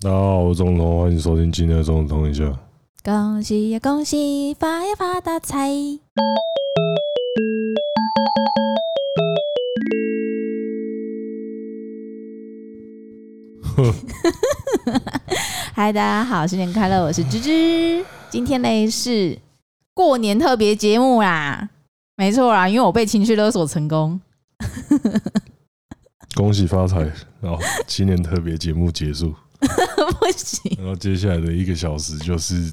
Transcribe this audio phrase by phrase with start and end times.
[0.00, 2.56] 大家好，我是总统，欢迎收听今天的总统一下。
[3.02, 5.72] 恭喜呀，恭喜发呀发大财！
[15.74, 17.02] 嗨，大家好，新年快乐！
[17.02, 18.06] 我是芝芝。
[18.30, 19.36] 今天呢是
[19.94, 21.70] 过年特别节目啦，
[22.14, 24.20] 没错啦，因为我被情绪勒索成功。
[26.36, 26.98] 恭喜发财！
[27.40, 27.58] 然后
[27.88, 29.34] 新年特别节目结束。
[30.18, 30.76] 不行。
[30.78, 32.72] 然后接下来的一个小时就是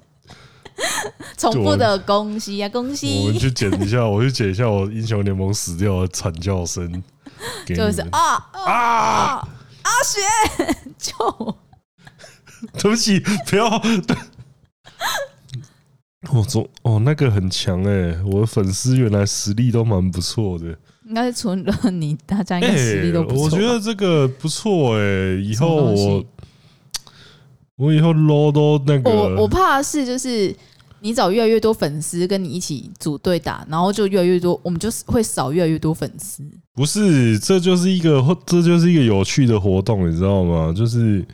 [1.37, 3.21] 重复的恭喜呀，恭喜！
[3.21, 7.03] 我们去剪一下，我去剪一下我英雄联盟死掉的惨叫声，
[7.65, 9.47] 就是啊啊
[9.83, 10.19] 阿雪
[10.97, 11.57] 救我！
[12.77, 13.81] 对不起，不要。
[16.31, 20.65] 我总哦，那个很强哎，我的粉丝原来实力都蛮不错的。
[21.07, 23.43] 应该是除了你，大家应该实力都不错。
[23.43, 26.25] 我觉得这个不错哎，以后我。
[27.77, 30.55] 我以后撸都那个，我我怕的是就是
[31.01, 36.41] 你找越来越多粉丝跟你一起组队打，然后就越来越多，我们就是会少越来越多粉丝。
[36.73, 40.73] 不是，这就是一个这就是一个有趣的活动，你知道吗？
[40.75, 41.25] 就是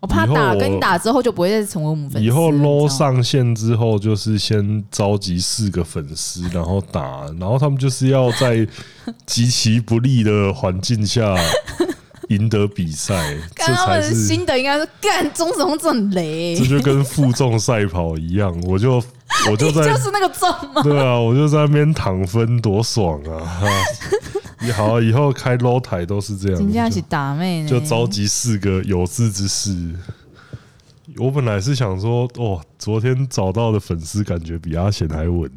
[0.00, 2.26] 我怕打跟你打之后就不会再成为我们粉丝。
[2.26, 8.68] 以后撸上线之后，就是先召集四个粉丝，然后打，然后他们就是要在
[9.24, 11.34] 极其不利的环境下。
[12.34, 14.58] 赢得比赛， 这才是新的。
[14.58, 18.54] 应该是干中子红很雷，这就跟负重赛跑一样。
[18.66, 19.02] 我就
[19.50, 20.82] 我就在就是那个重嘛。
[20.82, 23.60] 对啊，我就在那边躺分，多爽啊！
[24.60, 26.58] 你 好，以后开 low 台都是这样。
[26.58, 29.94] 今天是打妹，就召集四个有志之士。
[31.18, 35.50] 我本来是想说，哦，昨天找到的粉丝感觉比阿贤还稳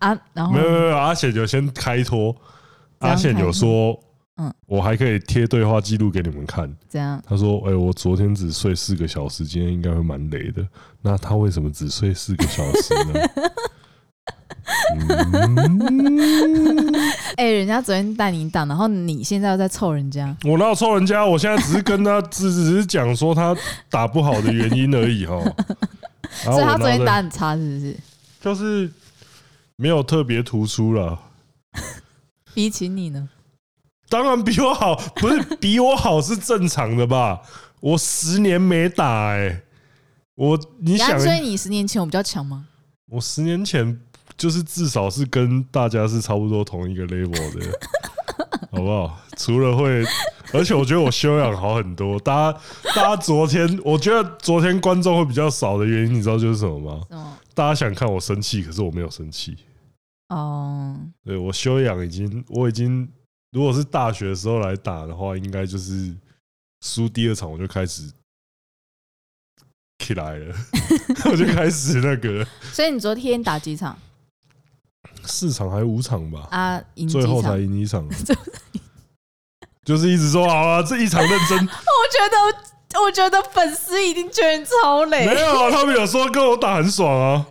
[0.00, 2.34] 啊，然后没有没有，阿贤就先开脱，
[2.98, 3.98] 阿贤有说。
[4.38, 6.70] 嗯，我还可以贴对话记录给你们看。
[6.90, 7.22] 这样？
[7.26, 10.66] 他说：“哎，我昨天只睡四个小时，今天应该会蛮累的。
[11.00, 13.20] 那他为什么只睡四个小时呢？”
[17.36, 20.36] 哎，人家昨天带你打，然后你现在又在凑人家。
[20.44, 21.24] 我哪有凑人家？
[21.24, 23.56] 我现在只是跟他只 只是讲说他
[23.88, 25.40] 打不好的原因而已哈。
[26.44, 27.96] 所以他昨天打很差，是不是？
[28.40, 28.90] 就是
[29.76, 31.18] 没有特别突出了。
[32.52, 33.28] 比起你呢？
[34.08, 37.40] 当然比我好，不是比我好是正常的吧？
[37.80, 39.62] 我十年没打哎、欸，
[40.34, 42.66] 我你想，所以你十年前我比较强吗？
[43.08, 44.00] 我十年前
[44.36, 47.78] 就是至少是跟大家是差不多同一个 level 的，
[48.72, 49.18] 好不好？
[49.36, 50.02] 除了会，
[50.52, 52.18] 而且我觉得我修养好很多。
[52.20, 52.58] 大家，
[52.94, 57.00] 大家昨天，我觉得昨天观众会比较少的原因，你知道就是什么吗？
[57.10, 57.38] 么？
[57.54, 59.56] 大家想看我生气，可是我没有生气。
[60.30, 63.06] 哦，对，我修养已经，我已经。
[63.56, 66.14] 如果是大学的时候来打的话，应该就是
[66.82, 68.02] 输第二场我就开始
[69.98, 70.54] 起来了，
[71.24, 72.46] 我就开始那个。
[72.70, 73.98] 所以你昨天打几场？
[75.24, 76.46] 四场还是五场吧？
[76.50, 78.06] 啊，最后才赢一场。
[79.86, 81.56] 就是一直说好啊，这一场认真。
[81.64, 85.24] 我觉得，我觉得粉丝一定觉得超累。
[85.24, 87.46] 没有啊，他们有说跟我打很爽啊。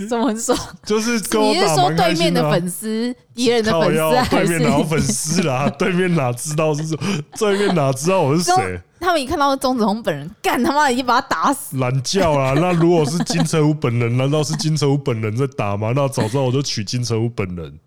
[0.08, 0.58] 怎么很爽？
[0.84, 2.56] 就是跟我打蛮开心的啊。
[2.56, 5.70] 你是说对面的粉丝，敌人的粉丝，对面哪有粉丝啦？
[5.78, 6.96] 对面哪知道是谁？
[7.38, 8.80] 对面哪知道我是谁？
[9.00, 11.78] 他们一看到钟子红本人，干他妈已经把他打死。
[11.78, 12.52] 懒叫啦！
[12.60, 15.92] 那如果是金城武本人，难道是金城武本人在打吗？
[15.96, 17.78] 那早知道我就娶金城武本人。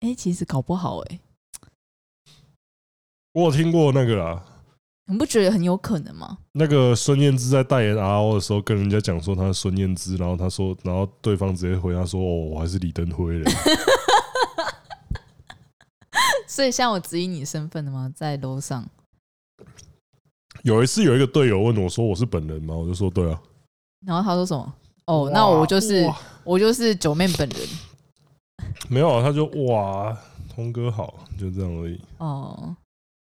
[0.00, 1.18] 哎，其实搞不好哎，
[3.32, 4.42] 我有听过那个啦。
[5.10, 6.36] 你不觉得很有可能吗？
[6.52, 13.50] 那个孙燕姿在代言 RO 的时候，跟人家讲说她是孙燕姿，然后他说，然后对方直接回答说：“哦，我还是李登辉的。”
[16.46, 18.12] 所以，像我质疑你身份的吗？
[18.14, 18.86] 在楼上
[20.62, 23.40] 有一次，有一个队友问我说：“我是本人吗？”我就说：“对啊。”
[24.06, 24.74] 然后他说什么？
[25.06, 26.06] 哦，那我就是
[26.44, 27.58] 我就是九妹本人。
[28.90, 30.14] 没有啊，他就哇，
[30.54, 31.98] 通哥好，就这样而已。
[32.18, 32.76] 哦。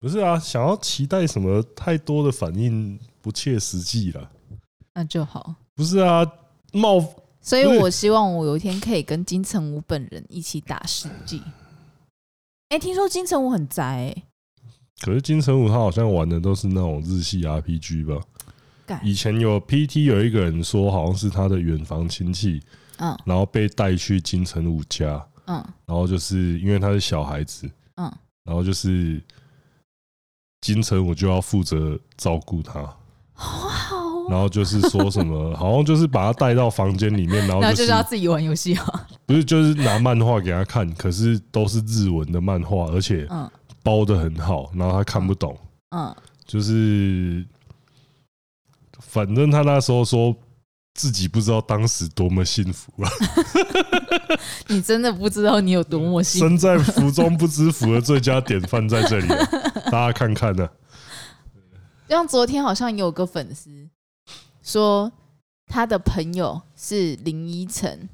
[0.00, 4.30] 不是啊，想要期待什么太多的反应不切实际了。
[4.94, 5.54] 那就好。
[5.74, 6.24] 不是啊，
[6.72, 7.04] 冒。
[7.40, 11.42] 所以我希望我有一天可以跟金城武本人一起打世纪。
[12.68, 14.24] 哎，听说金城武很宅欸。
[15.00, 19.00] 可是金城武他好像玩的都是那种日系 RPG 吧？
[19.02, 22.62] 以前有 PT 有一个人说，好像是他的远房亲戚，
[22.98, 25.56] 嗯，然后被带去金城武家，嗯，
[25.86, 28.12] 然后就是因为他是小孩子，嗯，
[28.44, 29.20] 然后就是。
[30.60, 32.80] 金城我就要负责照顾他，
[33.32, 34.08] 好好。
[34.28, 39.06] 然后就是说什么，好像就是把他带到房间里面，然后就是要自己玩游戏啊。
[39.24, 43.26] 不是，就是拿漫画给他看，可是都是日文的漫画，而且
[43.82, 45.56] 包的很好，然后他看不懂。
[45.96, 46.14] 嗯，
[46.44, 47.42] 就是
[48.98, 50.36] 反正他那时候说
[50.92, 53.08] 自己不知道当时多么幸福啊！
[54.68, 56.48] 你真的不知道你有多么幸福。
[56.48, 59.26] 身在福中不知福的最佳典范在这里，
[59.90, 60.68] 大家看看呢。
[62.08, 63.88] 像昨天好像有个粉丝
[64.62, 65.12] 说，
[65.66, 68.08] 他的朋友是林依晨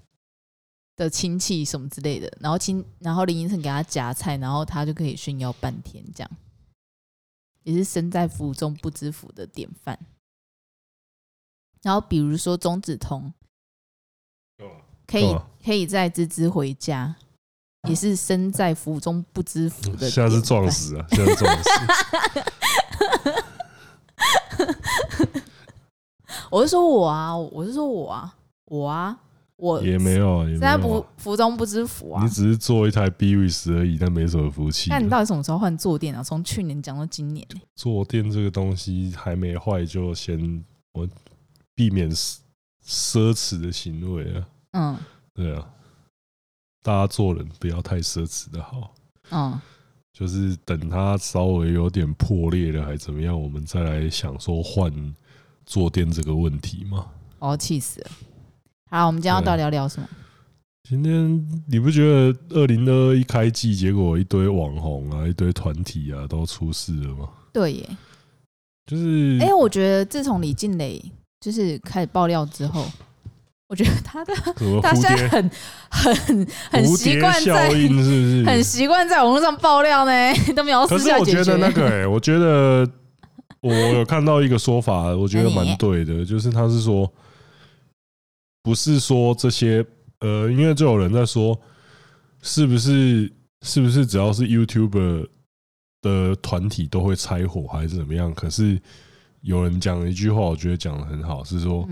[0.96, 6.30] 的亲戚什么之类的，然后亲，然后林依晨给他夹菜，然后他就可以炫耀半天，这样
[7.62, 9.98] 也是身在福中不知福的典范。
[11.82, 13.32] 然后比如说钟子通，
[15.06, 17.14] 可以可以载芝芝回家，
[17.86, 20.08] 也是身在福中不知福的。
[20.10, 21.06] 现在是撞死啊！
[21.12, 21.70] 现在是撞死。
[26.50, 28.34] 我是说我啊，我是说我啊，
[28.66, 29.16] 我啊，
[29.56, 32.22] 我也没有啊，现在不福中不知福啊。
[32.22, 34.90] 你只是做一台 BWS 而已，但没什么福气。
[34.90, 36.22] 那你到底什么时候换坐垫啊？
[36.22, 37.46] 从去年讲到今年。
[37.74, 41.08] 坐垫这个东西还没坏，就先我。
[41.76, 44.96] 避免奢侈的行为啊，嗯，
[45.34, 45.68] 对啊，
[46.84, 48.94] 大家做人不要太奢侈的好，
[49.30, 49.58] 嗯，
[50.12, 54.92] 就是等它稍微有点破裂了，还怎么样，我们再来想说换
[55.64, 57.06] 坐垫这个问题嘛。
[57.38, 58.10] 哦，气死了！
[58.90, 60.06] 好，我们今天要到底要聊什么？
[60.86, 67.30] 今天你不觉得二零二二一开季，结果一堆网红啊，一堆团体啊都出事了吗？
[67.50, 67.96] 对耶，
[68.84, 71.02] 就是哎，我觉得自从李静蕾。
[71.40, 72.86] 就是开始爆料之后，
[73.74, 74.32] 我觉得他的
[74.80, 75.50] 他现在很
[75.90, 80.12] 很很习惯在是不是 很习惯在网络上爆料呢？
[80.54, 81.38] 都没有私下解决。
[81.38, 82.88] 可是我觉得那个哎，我觉得
[83.60, 87.12] 我有看到一个说法，我觉得蛮对的，就是他是说，
[88.62, 89.84] 不是说这些
[90.20, 91.58] 呃，因为就有人在说，
[92.42, 93.28] 是不是
[93.62, 95.26] 是不是只要是 YouTuber
[96.00, 98.32] 的团体都会拆伙还是怎么样？
[98.32, 98.80] 可是。
[99.46, 101.86] 有人讲了一句话，我觉得讲的很好，是说，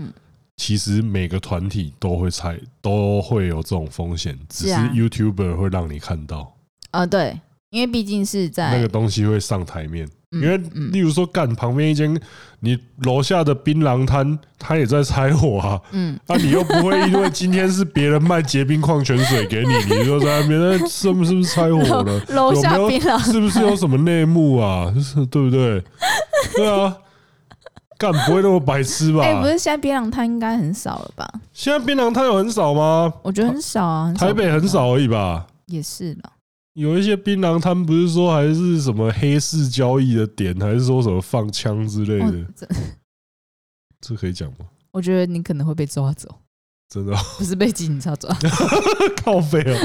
[0.57, 6.55] 其实每个团体都会猜，都会有这种风险，只是 YouTuber 会让你看到。
[6.91, 7.39] 啊，对，
[7.71, 10.55] 因为毕竟是在那个东西会上台面，因为
[10.91, 12.15] 例如说，干旁边一间
[12.59, 22.23] 你楼下的槟榔摊，他也在拆火啊，嗯，那你又不会因为今天是别人卖结冰矿泉水给你， 你就在那边，是不是不是拆火了？
[22.29, 24.91] 楼下槟榔是不是有什么内幕啊？
[24.93, 25.83] 就是对不对？
[26.55, 26.95] 对啊。
[28.11, 29.23] 干不会那么白痴吧？
[29.25, 31.25] 哎，不是现在槟榔摊应该很少了吧？
[31.53, 33.13] 现在槟榔摊有很少吗？
[33.21, 35.47] 我觉得很少啊，台北很少而已吧。
[35.67, 36.31] 也是啦，
[36.73, 42.45] 有一些槟榔摊不是说还是什么黑市交易的点，还是说什么放枪之类的？
[44.01, 44.65] 这可以讲吗？
[44.91, 46.27] 我觉得你可能会被抓走。
[46.89, 47.15] 真的？
[47.39, 48.29] 不是被警察抓？
[49.23, 49.77] 靠背哦！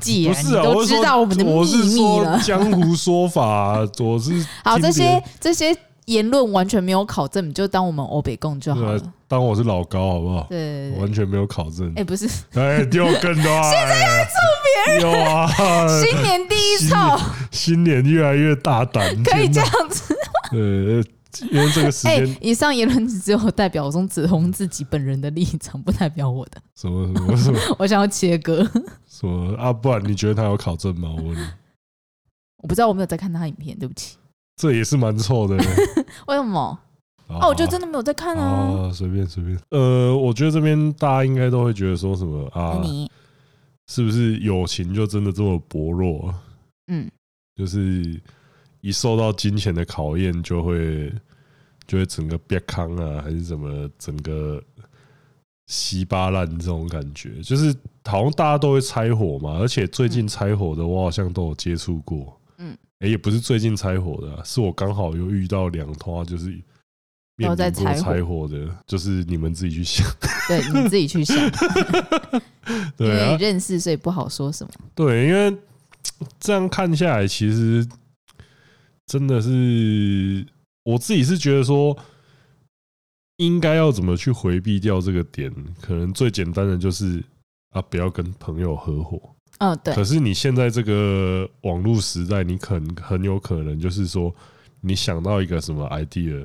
[0.00, 1.50] 既然你都知道我们的秘
[1.94, 5.74] 密了，江湖说法，我是好这些这些。
[6.06, 9.12] 言论完全没有考证，就当我们欧北共就好了。
[9.26, 10.46] 当我是老高，好不好？
[10.48, 11.92] 对，完全没有考证。
[11.96, 13.62] 哎，不是，哎，又更多。
[13.62, 14.32] 现在又在臭
[14.86, 15.02] 别人。
[15.02, 15.48] 有啊，
[16.02, 16.96] 新年第一臭。
[17.50, 20.14] 新年越来越大胆， 可以这样子。
[20.50, 20.60] 对，
[21.50, 26.60] 因为这个时间，以上言论只有代表钟子通自己本人的立场，不代表我的。
[26.76, 27.58] 什么什么什么？
[27.78, 28.62] 我想要切割。
[29.08, 29.72] 什么啊？
[29.72, 31.08] 不然你觉得他有考证吗？
[31.16, 31.44] 我问你。
[32.58, 34.16] 我不知道，我没有在看他影片，对不起。
[34.56, 35.56] 这也是蛮臭的。
[36.28, 36.78] 为什么？
[37.26, 38.90] 哦，我就真的没有在看啊。
[38.92, 39.58] 随便随便。
[39.70, 42.80] 呃，我觉得这边大家应该都会觉得说什么啊？
[43.86, 46.34] 是不是友情就真的这么薄弱？
[46.86, 47.10] 嗯，
[47.56, 48.20] 就是
[48.80, 51.12] 一受到金钱的考验，就会
[51.86, 54.62] 就会整个瘪康啊，还是什么整个
[55.66, 57.40] 稀巴烂这种感觉？
[57.42, 62.38] 就是好像大家都会拆火嘛，而且最近拆火的我好像都有接触过。
[63.04, 66.46] 欸、也不是最近拆火的，啊，是我刚好又遇到两拖，就是
[67.36, 70.06] 面临过拆火的，就是你们自己去想，
[70.48, 71.36] 对，你自己去想，
[72.96, 74.72] 对，因为认识，所以不好说什么。
[74.94, 75.54] 对，因为
[76.40, 77.86] 这样看下来，其实
[79.06, 80.46] 真的是
[80.84, 81.94] 我自己是觉得说，
[83.36, 87.22] 应该要怎么去回避掉这个点，可能最简单的就是
[87.70, 89.33] 啊，不要跟朋友合伙。
[89.58, 89.94] 嗯，对。
[89.94, 94.34] 可是你现在这个网络时代，你可能很有可能就是说，
[94.80, 96.44] 你想到一个什么 idea，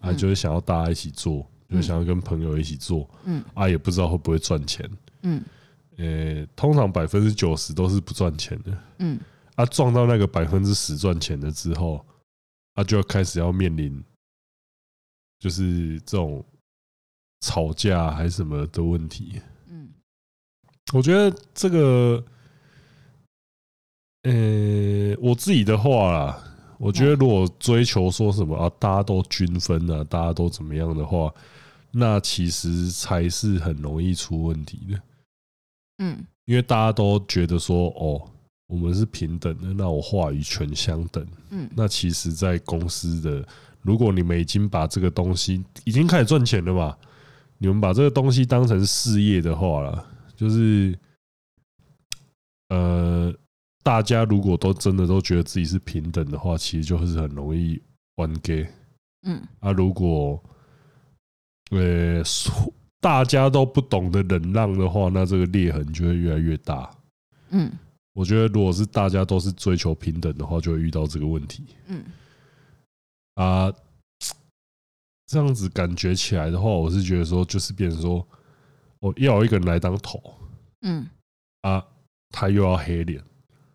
[0.00, 4.88] 啊，就是想要大家一起做，就是想要跟朋友一起做，嗯，啊，也不知道会不会赚钱，
[5.22, 5.42] 嗯，
[5.96, 9.18] 呃，通常百分之九十都是不赚钱的，嗯，
[9.54, 12.04] 啊，撞到那个百分之十赚钱的之后，
[12.74, 14.04] 啊，就要开始要面临，
[15.38, 16.44] 就是这种
[17.40, 19.88] 吵架还是什么的问题，嗯，
[20.92, 22.22] 我觉得这个。
[24.22, 26.44] 呃，我自己的话啦，
[26.78, 31.32] 我觉得如果追求说什么啊，大家都均分啊，大家都怎么样的话，
[31.90, 35.02] 那其实才是很容易出问题的。
[35.98, 38.22] 嗯，因为大家都觉得说，哦，
[38.68, 41.26] 我们是平等的，那我话语权相等。
[41.50, 43.44] 嗯，那其实，在公司的，
[43.80, 46.96] 如果你们已经把这个东西已经开始赚钱了嘛，
[47.58, 50.96] 你们把这个东西当成事业的话了，就是，
[52.68, 53.34] 呃。
[53.82, 57.80] 大家如果都真的都觉得自己是平等的话，其实就是很容易
[58.16, 58.66] 玩 gay。
[59.22, 60.42] 嗯，啊，如果
[61.70, 62.22] 呃
[63.00, 66.88] 大家都不懂得忍让的话，那这个裂痕就会越来越大。
[67.50, 67.72] 嗯，
[68.12, 71.64] 我觉得如果是大家都是追求平等的话，就会遇到这个问题。
[71.86, 72.04] 嗯，
[73.34, 73.72] 啊，
[75.26, 78.26] 这样子感觉起来的话，我是觉得说，就是变成说，
[79.00, 80.22] 我要有一个人来当头。
[80.82, 81.08] 嗯，
[81.62, 81.84] 啊，
[82.30, 83.20] 他又要黑脸。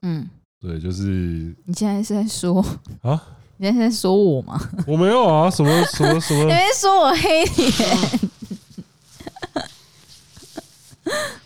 [0.09, 0.29] 嗯，
[0.61, 2.63] 对，就是你现在是在说
[3.03, 3.21] 啊？
[3.57, 4.57] 你现在是在说我吗？
[4.87, 6.43] 我没有啊，什么 什么什么？
[6.45, 8.19] 你在说我黑脸？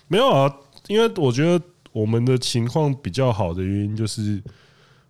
[0.08, 0.56] 没有啊，
[0.88, 1.60] 因为我觉得
[1.92, 4.40] 我们的情况比较好的原因就是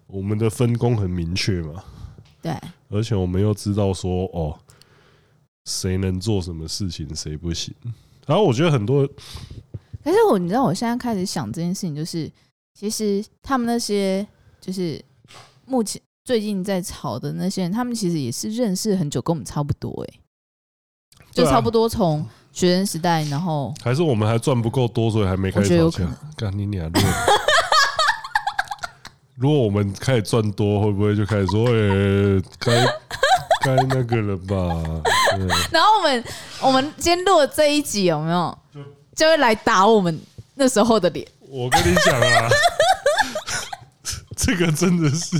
[0.08, 1.84] 我们的分工很明确嘛。
[2.42, 2.56] 对，
[2.90, 4.58] 而且我们又知道说哦，
[5.66, 7.74] 谁能做什么事情，谁不行。
[8.26, 9.06] 然后我觉得很多，
[10.04, 12.32] 可是我你知道，我现在开始想这件事情，就是。
[12.74, 14.26] 其实他们那些
[14.60, 15.04] 就是
[15.66, 20.20] 目前最近在吵的那些人，他们其实也是认识很久，跟我们差不多哎，
[21.32, 26.08] 就差不多从学生时代，然后还是我们还赚不够多，所以还没开始吵架。
[26.36, 26.92] 干你娘！
[29.36, 32.86] 如果我们开始赚多，会不会就开始说哎，该
[33.62, 34.56] 该那个了吧？
[35.72, 36.24] 然后我们
[36.62, 38.56] 我们今天录的这一集有没有
[39.16, 40.20] 就会来打我们
[40.56, 41.28] 那时候的脸？
[41.52, 42.50] 我跟你讲啊，
[44.38, 45.36] 这个真的是，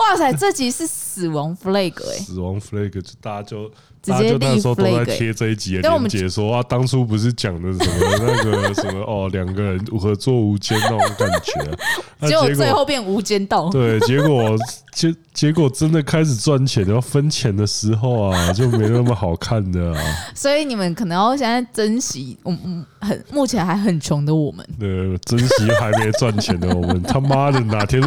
[0.00, 3.70] 哇塞，这集是死亡 flag 哎，死亡 flag 就大家就
[4.04, 11.52] 大家就那时候都在贴这一集的链接，说啊，当初不是讲的什么 那个什么哦，两个人合作无间那种感觉，
[12.26, 13.68] 结果最后变无间道。
[13.70, 14.56] 对，结果
[14.92, 20.02] 结结果真的开始赚钱，然后分钱的时候啊，就没那么好看的啊。
[20.34, 28.02] 所以你们可能要现在珍惜，嗯嗯，很目前还很穷的我们，对，珍惜还没赚钱的我们，他妈的哪天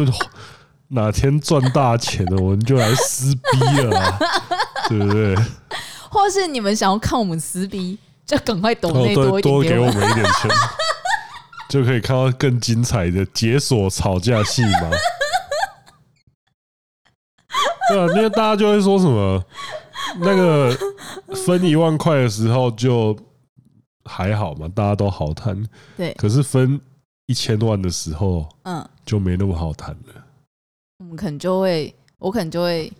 [0.88, 4.18] 哪天赚大钱了，我们就来撕逼了啊，
[4.88, 5.34] 对不对？
[6.16, 10.50] 或是你们想要看我们撕逼，就赶快抖内多一点，多给我们一点钱，
[11.68, 14.90] 就可以看到更精彩的解锁吵架戏嘛。
[17.90, 19.44] 对啊，因为大家就会说什么，
[20.18, 20.74] 那个
[21.44, 23.14] 分一万块的时候就
[24.04, 25.62] 还好嘛，大家都好谈。
[25.98, 26.80] 对，可是分
[27.26, 30.24] 一千万的时候，嗯，就没那么好谈了。
[30.98, 32.90] 我们可能就会，我可能就会。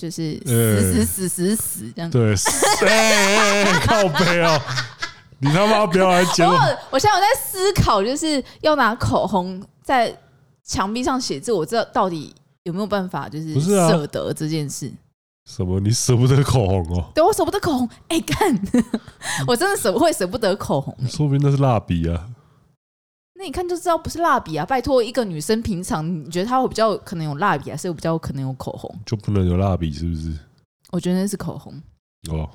[0.00, 2.34] 就是死死死死死这样，对，
[2.88, 4.58] 哎，靠背哦！
[5.38, 6.52] 你他妈不要来接我！
[6.90, 10.14] 我现在我在思考，就是要拿口红在
[10.64, 14.90] 墙壁上写字，我知道到底有没有办法，就是舍得这件事。
[15.46, 15.78] 什么？
[15.80, 17.10] 你舍不得口红哦？
[17.14, 17.88] 对，我舍不得口红。
[18.08, 18.58] 哎，干！
[19.46, 20.96] 我真的舍会舍不得口红。
[21.08, 22.26] 说不定那是蜡笔啊。
[23.40, 24.66] 那你看就知道不是蜡笔啊！
[24.66, 28.94] 拜托，一个女生平常你觉得她会比较可能有蜡笔，还是比较可能有口红？
[29.06, 30.30] 就不能有蜡笔是不是？
[30.90, 31.72] 我觉得那是口红。
[32.30, 32.46] 哦，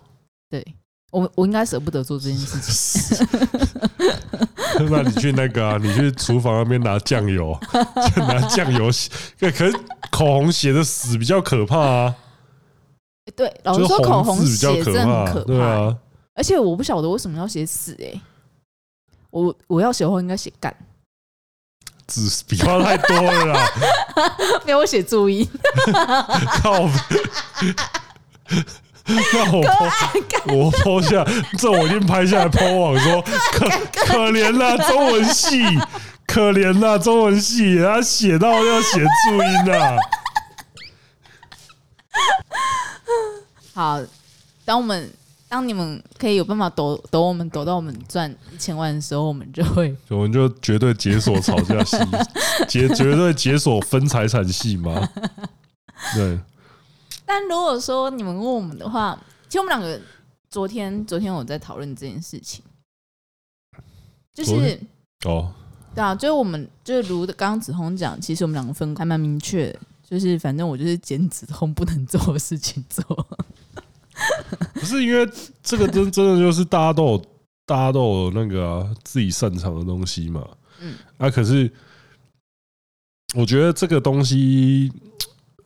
[0.48, 0.64] 对，
[1.12, 3.28] 我我应该舍不得做这件事情。
[4.92, 7.58] 那你去那个啊，你去厨房那边拿酱油，
[8.16, 9.10] 就拿酱油写。
[9.40, 9.72] 可是
[10.12, 12.16] 口红写的死比较可怕啊。
[13.36, 15.46] 对，老实说口红比较可怕，可怕。
[15.46, 15.98] 对啊，
[16.36, 18.22] 而且我不晓得为什么要写死哎。
[19.36, 20.74] 我我要写的话应该写干，
[22.08, 23.68] 字笔画太多了啦，
[24.66, 25.46] 没有我写注音，
[26.64, 26.88] 靠！
[29.06, 29.62] 那我
[30.46, 31.26] 我抛下，
[31.60, 33.70] 这我已经拍下来抛网说可
[34.08, 35.62] 可怜了中文系，
[36.26, 39.98] 可怜了中文系，他写到要写注音啊。
[43.74, 44.02] 好，
[44.64, 45.12] 当我们。
[45.48, 51.98] 当你们可以有办法抖抖我们抖到我们赚一千万的时候，我们就会，我们就绝对解锁吵架戏，
[52.68, 55.08] 解绝对解锁分财产戏嘛。
[56.16, 56.40] 对。
[57.26, 60.00] 但如果说你们问我们的话，其实我们两个
[60.50, 62.64] 昨天昨天我在讨论这件事情，
[64.34, 64.80] 就是
[65.26, 65.52] 哦，
[65.94, 69.76] 对啊，就是我们就是如刚刚子红讲，其实我们两个分开蛮明确，
[70.08, 73.28] 就是反正我就是捡子红不能做的事情做。
[74.74, 75.30] 不是因为
[75.62, 77.26] 这个真真的就是大家都有
[77.66, 80.48] 大家都有那个、啊、自己擅长的东西嘛，
[80.80, 81.72] 嗯，啊，可是
[83.36, 84.92] 我觉得这个东西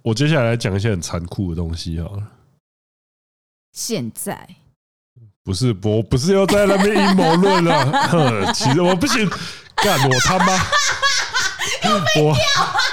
[0.02, 2.24] 我接下来来讲一些很残酷的东西好了。
[3.74, 4.48] 现在
[5.44, 8.52] 不是，我不是要在那边阴谋论了。
[8.54, 9.30] 其实我不行，
[9.76, 10.54] 干我他妈，
[12.22, 12.36] 我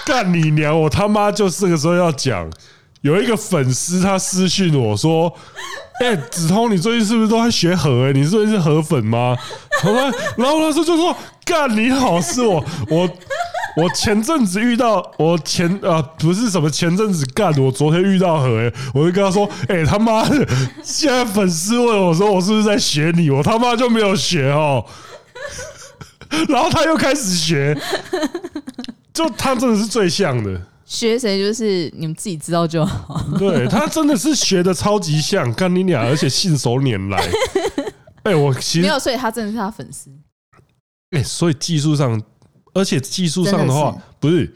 [0.04, 0.78] 干你娘！
[0.78, 2.50] 我他妈就是这个时候要讲，
[3.02, 5.32] 有一个粉丝他私讯我说
[6.00, 8.12] ：“哎、子通，你最近是不是都在学河、欸？
[8.12, 9.36] 你最近是河粉吗？”
[9.82, 10.00] 然后
[10.36, 13.08] 然后他说就说：“干你好，是我我。”
[13.76, 20.48] 我前阵子遇到我前啊，不是什么前阵子干，我昨天遇到河哎，我就跟他说，哎他妈的，
[20.82, 24.82] 现在粉丝问我说我是不是在学你，我他妈就没有学哦，
[26.48, 27.78] 然后他又开始学，
[29.12, 37.28] 就他真的是最像的，学谁就是你们自己知道就好， 对他真的是学的超级像，干你俩，而且信手拈来，
[38.24, 40.08] 哎我其实没有，所以他真的是他粉丝，
[41.10, 42.22] 哎所以技术上。
[42.74, 44.54] 而且技术上的话，是不是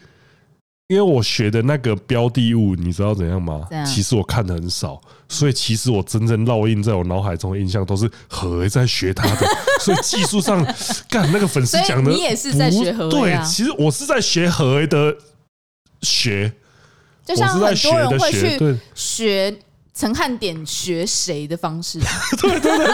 [0.89, 3.67] 因为我学的那个标的物，你知道怎样吗？
[3.71, 9.47] 样其实我看的很少，所以其实我真正烙印在我脑海中的印象都是何在学他的。
[9.81, 10.63] 所以技术上，
[11.09, 13.09] 干那个粉丝讲的，你也是在学何？
[13.09, 15.17] 对，其实我是在学何的
[16.03, 16.53] 学，
[17.25, 19.59] 就像很多人会去学。
[20.01, 22.01] 陈汉典学谁的方式？
[22.41, 22.87] 对对对，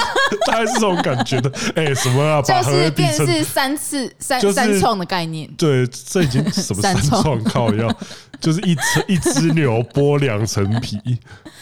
[0.45, 1.49] 大概是这种感觉的。
[1.77, 2.43] 哎、欸，什么啊？
[2.43, 5.49] 就是变是三次三、就是、三创的概念。
[5.57, 7.89] 对，这已经什么 三创靠要，
[8.41, 10.99] 就是一只一只牛剥两层皮。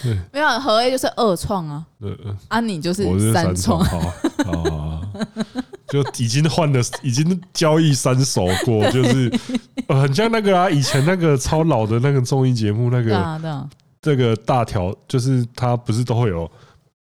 [0.02, 1.84] 对，没有何 A 就是二创啊。
[2.00, 2.16] 对，
[2.48, 3.80] 啊，你就是三创。
[3.80, 5.02] 啊，
[5.88, 9.30] 就已经换了，已经交易三手过，就是
[9.88, 13.68] 很像那个啊，以前那个超老的那个综艺节目那个。
[14.04, 16.50] 这个大条就是他不是都会有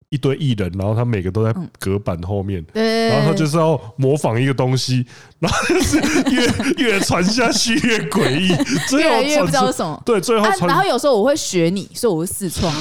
[0.09, 5.03] 一堆艺人，然后他每个都在隔板后面，然后他就是要模仿一个东西，
[5.39, 5.99] 然后就是
[6.77, 8.49] 越越传下去越诡异，
[8.87, 9.99] 最后越不知道什么。
[10.05, 12.71] 对，最后然后有时候我会学你，所以我会四创，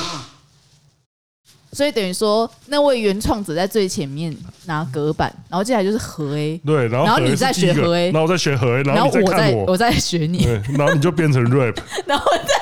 [1.73, 4.37] 所以等于说那位原创者在最前面
[4.67, 9.77] 拿隔板，然后接下来就是和 A，对，然后然后你再学和 A，然后我再学和 A，然后我再我。
[9.79, 12.55] 再学你，然后你就变成 rap，然后再。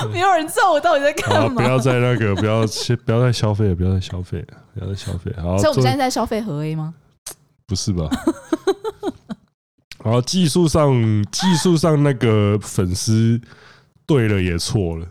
[0.12, 1.62] 没有人知道我到底在干嘛。
[1.62, 5.32] 不要再那个，不要去，不要再消费了，不要再消费了，不要再消费。
[5.36, 6.94] 好，所以我们现在在消费何 A 吗？
[7.66, 8.08] 不是吧？
[10.04, 10.92] 好，技术上，
[11.30, 13.40] 技术上那个粉丝
[14.06, 15.06] 对了也错了，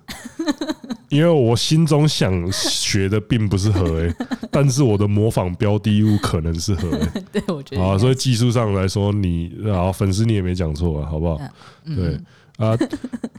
[1.10, 4.14] 因为我心中想学的并不是何 A，
[4.52, 7.24] 但是我的模仿标的物可能是何 A。
[7.32, 7.82] 对，我觉得。
[7.82, 11.40] 好，所以技术上来说，你啊，粉丝你也没讲错啊，好不好？
[11.86, 12.20] 对。
[12.64, 12.78] 啊，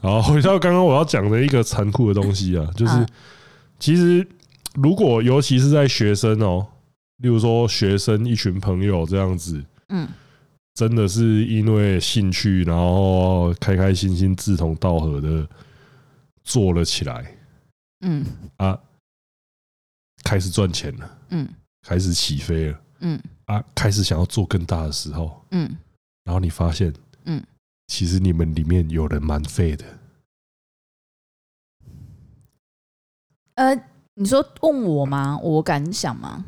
[0.02, 3.06] 好，回到刚刚我要讲的一个残酷的东西啊，就是
[3.78, 4.26] 其实
[4.74, 6.66] 如果尤其是在学生哦，
[7.18, 10.06] 例如说学生一群朋友这样子，嗯，
[10.74, 15.48] 真的是因为兴趣，然后开开心心、志同道合的
[16.42, 17.34] 做了起来，
[18.00, 18.24] 嗯，
[18.56, 18.78] 啊，
[20.22, 21.48] 开始赚钱了，嗯，
[21.86, 25.76] 开始起飞了，嗯，啊，开始想要做更大的时候，嗯，
[26.24, 26.94] 然后你发现，嗯。
[27.86, 29.84] 其实你们里面有人蛮废的。
[33.54, 33.74] 呃，
[34.14, 35.38] 你说问我吗？
[35.38, 36.46] 我敢想吗？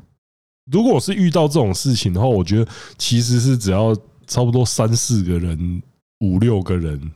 [0.71, 3.95] 如果是遇到这种事情的话，我觉得其实是只要
[4.27, 5.83] 差不多三四个人、
[6.21, 7.13] 五六个人，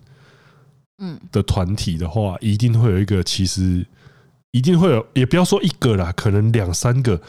[0.99, 3.87] 嗯，的团体的话，一定会有一个其实。
[4.53, 7.21] 一定会有，也不要说一个啦，可能两三个，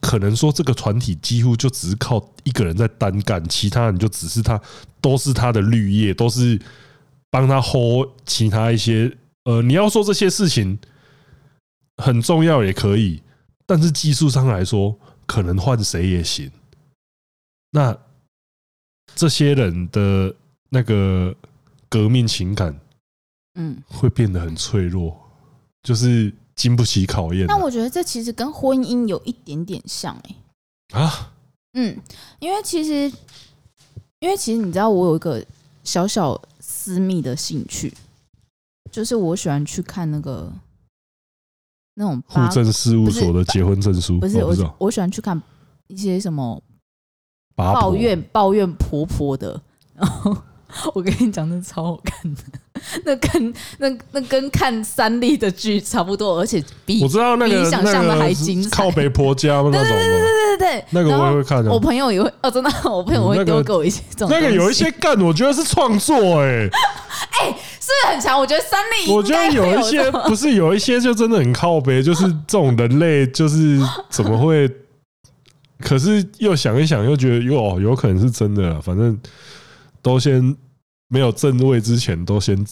[0.00, 4.58] 可能说这个团体几乎就只是靠一个人在单干，其他人就只是他，
[4.98, 6.58] 都是他的绿叶，都是
[7.28, 9.14] 帮他 hold 其他一些。
[9.44, 10.78] 呃，你要说这些事情
[11.98, 13.22] 很重要也可以，
[13.66, 16.50] 但是技术上来说，可能换谁也行。
[17.72, 17.94] 那
[19.14, 20.34] 这些人的
[20.70, 21.36] 那个
[21.90, 22.80] 革命情感，
[23.56, 25.14] 嗯，会变得很脆弱，
[25.82, 26.32] 就是。
[26.60, 27.46] 经不起考验。
[27.46, 30.36] 那我觉得这其实跟婚姻有一点点像哎、
[30.92, 31.00] 欸。
[31.00, 31.32] 啊，
[31.72, 31.96] 嗯，
[32.38, 33.10] 因为其实，
[34.18, 35.42] 因为其实你知道，我有一个
[35.82, 37.94] 小小私密的兴趣，
[38.92, 40.52] 就是我喜欢去看那个
[41.94, 44.20] 那种户政事务所的结婚证书。
[44.20, 45.40] 不是，我我喜欢去看
[45.86, 46.62] 一些什么
[47.56, 49.62] 抱怨抱怨婆婆的，
[49.94, 50.36] 然后。
[50.94, 52.40] 我跟你讲，那超好看的，
[53.04, 58.70] 那跟那那跟看三立的剧差不多，而且比我知道那个比想象的还精彩。
[58.70, 61.70] 靠北婆家那种，对对对对对，那个我也会看的。
[61.70, 64.28] 我朋友也会哦，真的，我朋友会丢给我一些这种。
[64.30, 66.68] 那个有一些干，我觉得是创作，哎，
[67.40, 67.48] 哎，
[67.80, 68.38] 是不是很强？
[68.38, 74.70] 我觉得三立，我觉得有一些不是有一些就真的很靠北，就是这种人类，就是怎么会？
[75.80, 79.18] 可是又想一想，又觉得哟，有可能是真的，反正。
[80.02, 80.56] 都先
[81.08, 82.66] 没有正位之前，都先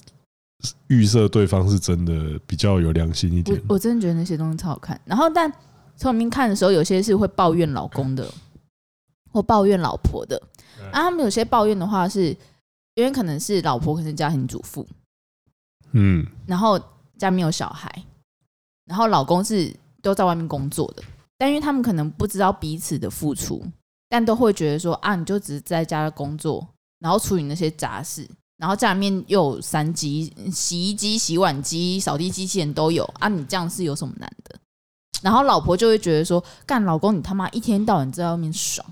[0.88, 3.56] 预设对方是真的比较有良心一点。
[3.68, 5.00] 我我真的觉得那些东西超好看。
[5.04, 5.52] 然后，但
[5.96, 8.28] 从里面看的时候，有些是会抱怨老公的，
[9.32, 10.40] 或抱怨老婆的。
[10.92, 12.28] 啊，他们有些抱怨的话，是
[12.94, 14.86] 因为可能是老婆可能是家庭主妇，
[15.92, 16.80] 嗯，然后
[17.18, 17.92] 家没有小孩，
[18.86, 21.02] 然后老公是都在外面工作的，
[21.36, 23.64] 但因为他们可能不知道彼此的付出，
[24.08, 26.66] 但都会觉得说啊，你就只是在家工作，
[27.00, 34.58] 然后处理那些杂事，然后家里面又有三机、洗衣机、洗碗机、扫地机器人都有啊，你这样是有什么难的？
[35.22, 38.86] 然后老婆就会觉得说，干老公你他妈一天到晚在外面爽。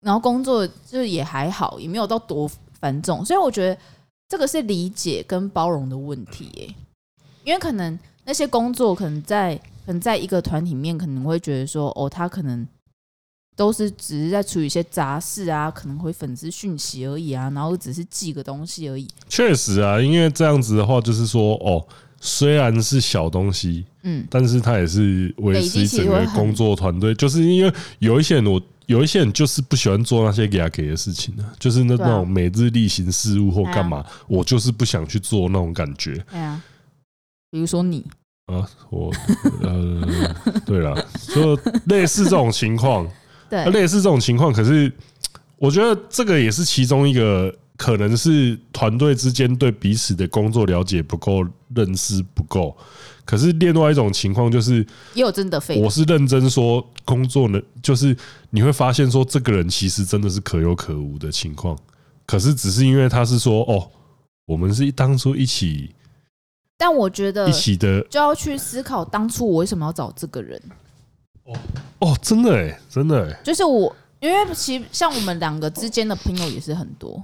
[0.00, 3.80] 然后工作就是也还好，也没有到多繁重，所以我觉得
[4.28, 6.74] 这个是理解跟包容的问题耶。
[7.44, 9.54] 因为可能那些工作可能在
[9.86, 12.66] 可能在一个团体面，可能会觉得说，哦，他可能
[13.54, 19.08] 都是只是在处理一些杂事啊，可能会粉丝讯息而已啊，然后只是寄个东西而已。
[19.28, 21.86] 确实啊，因为这样子的话，就是说，哦，
[22.20, 28.60] 虽然是小东西，嗯，但是它也是维持整个工作团队，就是因为有一些人我。
[28.86, 36.14] 有一些人就是不喜欢做那些给他给的事情啊，就是那那种每日例行事务或干嘛，我就是不想去做那种感觉。
[36.30, 36.62] 对啊，
[37.48, 38.04] 比如说你
[38.46, 39.10] 啊，我
[39.62, 40.34] 呃，
[40.66, 40.94] 对了，
[41.32, 43.08] 就类似这种情况，
[43.52, 44.50] 对，类似这种情况。
[44.50, 44.90] 可是
[45.58, 52.74] 我觉得这个也是其中一个，可能是团队之间对彼此的工作了解不够，认识不够。
[53.26, 54.78] 可是另外一种情况就是，
[55.12, 55.78] 也有真的废。
[55.82, 58.16] 我是认真说，工作呢，就是
[58.48, 61.78] 你会发现说，这个人其实真的是可有可无的情况。
[62.24, 63.90] 可是只是因为他是说，哦，
[64.46, 65.94] 我们是当初一起，
[66.78, 70.58] 但我觉得一起的就要去思考，当初我为什么要找这个人。
[71.44, 71.58] 哦
[72.00, 77.22] 哦，真的哎，真的哎，就是我，因为其实像我们两个之间的朋友也是很多，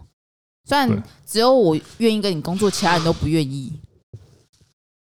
[0.65, 3.73] 虽然只有我愿意跟你工作，其他人都不愿意。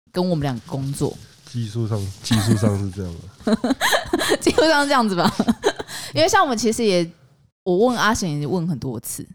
[0.10, 5.32] 跟我们两个工作，技术上技术上是这样的， 技术上是这样子吧？
[6.16, 7.08] 因为像我们其实也，
[7.64, 9.28] 我问阿贤也问很多次，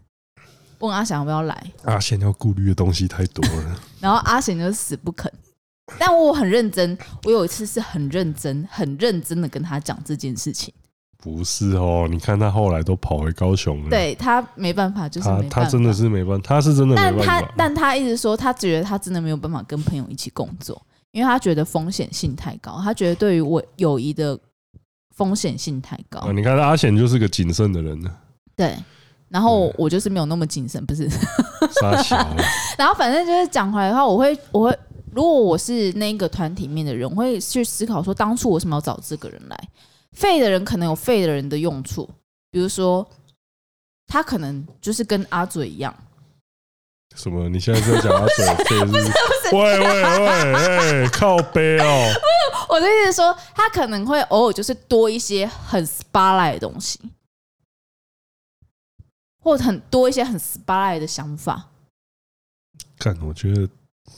[0.79, 1.71] 问阿贤要不要来。
[1.83, 5.31] 阿贤要顾虑的东西太多了，然后阿贤就死不肯。
[5.99, 10.73] 但我很认真，我有一次是很认真、很认真的跟他讲这件事情。
[11.17, 13.89] 不是哦，你看他后来都跑回高雄了。
[13.89, 17.25] 对他没办法，就是他，他真的是没办法，他是真的没办法。
[17.25, 22.77] 但他但他一直说，他觉得他真的没有办法跟朋友一起工作，因为他觉得风险性太高。
[22.83, 24.37] 他觉得对于我友谊的
[25.15, 26.19] 风险性太高。
[26.19, 28.11] 啊，你看阿贤就是个谨慎的人呢。
[28.57, 28.75] 对，
[29.29, 31.09] 然后我就是没有那么谨慎，不是。
[31.79, 32.17] 傻小。
[32.77, 34.79] 然后反正就是讲回来的话，我会我会，
[35.13, 39.69] 如果我是那个团体面的人，我会去思考说，当初我为什么要找这个人来？
[40.11, 42.09] 废的人可能有废的人的用处，
[42.51, 43.07] 比如说
[44.07, 45.95] 他可能就是跟阿嘴一样。
[47.15, 47.47] 什么？
[47.47, 49.11] 你现在在讲阿嘴废是 不是？
[49.55, 52.11] 喂喂喂，哎，靠背哦！
[52.69, 56.99] 我的意思是说，他可能会偶尔就是多一些很 spotlight 的东西，
[59.43, 61.69] 或者很多一些很 spotlight 的想法。
[62.97, 63.69] 看，我觉得，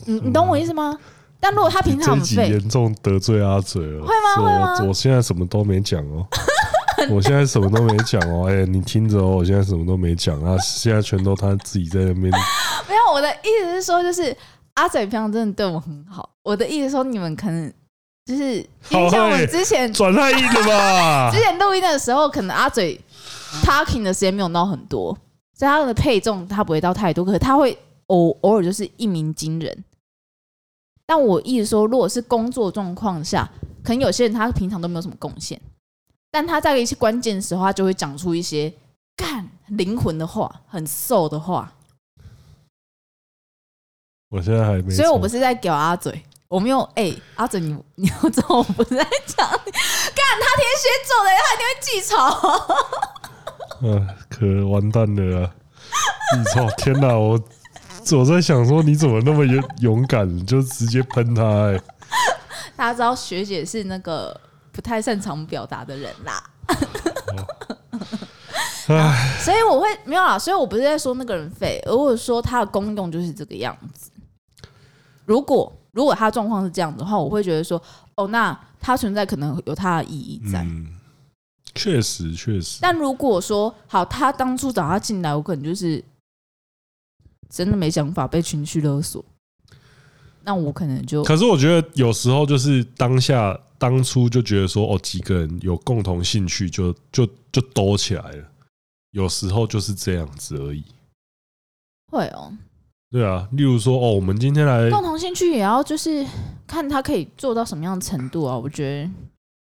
[0.05, 0.97] 你你懂我意思吗？
[1.39, 4.35] 但如果他平常很废，严重得罪阿嘴了，会吗？
[4.37, 4.85] 会吗？
[4.87, 6.25] 我现在什么都没讲哦，
[7.11, 8.47] 我现在什么都没讲哦。
[8.49, 12.23] 哎，你听着哦，我现在什么都没讲啊，现在全都他自己在那边。
[12.89, 14.35] 没有，我的意思是说，就是
[14.75, 16.27] 阿嘴平常真的对我很好。
[16.41, 17.71] 我的意思是说，你们可能
[18.25, 18.55] 就是
[18.89, 21.29] 因为像我们之前转太硬了吧？
[21.35, 22.99] 之前录音的时候，可能阿嘴
[23.63, 25.15] talking 的时间没有到很多，
[25.57, 29.83] 所以他的配重他不会到太多，可是他会偶偶尔就是一鸣惊人。
[31.07, 33.47] 但我一直说，如果是工作状况下，
[33.83, 35.61] 可能有些人他平常都没有什么贡献，
[36.31, 38.73] 但他在一些关键时候，他就会讲出一些
[39.15, 41.73] 干灵魂的话，很瘦的话。
[44.29, 49.61] 我现在还没，所以我不是在屌阿嘴，我没有哎、欸，阿嘴你你要知道我不是在讲，干
[50.41, 52.15] 他天蝎座的，他一定会记仇。
[53.83, 55.53] 嗯，可完蛋了啊！
[56.33, 57.39] 记仇，天哪，我。
[58.13, 61.71] 我在想说，你怎么那么勇勇敢，就直接喷他？
[61.71, 61.81] 哎，
[62.75, 64.39] 大家知道学姐是那个
[64.71, 66.43] 不太擅长表达的人啦。
[68.89, 74.11] 哎，所以我会没有啦，所以我不是在说那个人废，而我说他的功用就是这个样子。
[75.25, 77.81] 如果如果他状况是这样的话，我会觉得说，
[78.15, 80.59] 哦，那他存在可能有他的意义在。
[80.59, 80.87] 嗯，
[81.73, 82.77] 确实确实。
[82.81, 86.03] 但如果说好，他当初找他进来，我可能就是。
[87.49, 89.23] 真的没想法，被情绪勒索，
[90.43, 91.23] 那我可能就……
[91.23, 98.45] 可是我觉得有时候就是当下当初就觉得说哦，几个人有共同兴趣就，就就就兜起来了。
[99.11, 100.83] 有时候就是这样子而已。
[102.11, 102.51] 会哦，
[103.09, 106.25] 对啊，例如说哦，我们今天来共同兴趣也要就是
[106.67, 108.57] 看他可以做到什么样的程度啊。
[108.57, 109.03] 我觉得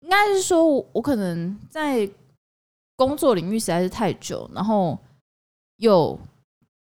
[0.01, 2.09] 应该是说我，我可能在
[2.95, 4.99] 工作领域实在是太久，然后
[5.77, 6.19] 又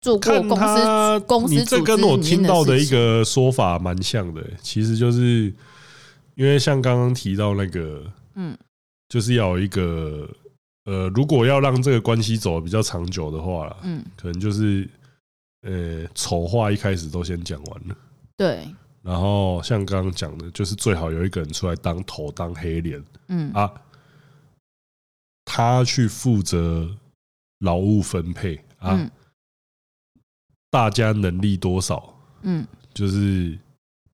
[0.01, 4.43] 做过公司公司，这跟我听到的一个说法蛮像的。
[4.61, 5.53] 其实就是
[6.35, 8.03] 因为像刚刚提到那个，
[8.35, 8.57] 嗯，
[9.07, 10.27] 就是要有一个
[10.85, 14.87] 呃，如果要让这个关系走得比较长久的话，嗯，可能就是。
[15.63, 17.95] 呃，丑话一开始都先讲完了，
[18.35, 18.67] 对。
[19.03, 23.71] 然后像刚刚讲的，就是最好有一个人出来当头当黑脸，嗯啊，
[25.45, 26.89] 他去负责
[27.59, 29.07] 劳务分配啊，
[30.71, 33.55] 大家能力多少，嗯，就是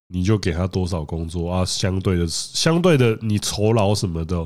[0.07, 4.45] 你就给他多少工作啊，相对的，相对的，你酬劳什么的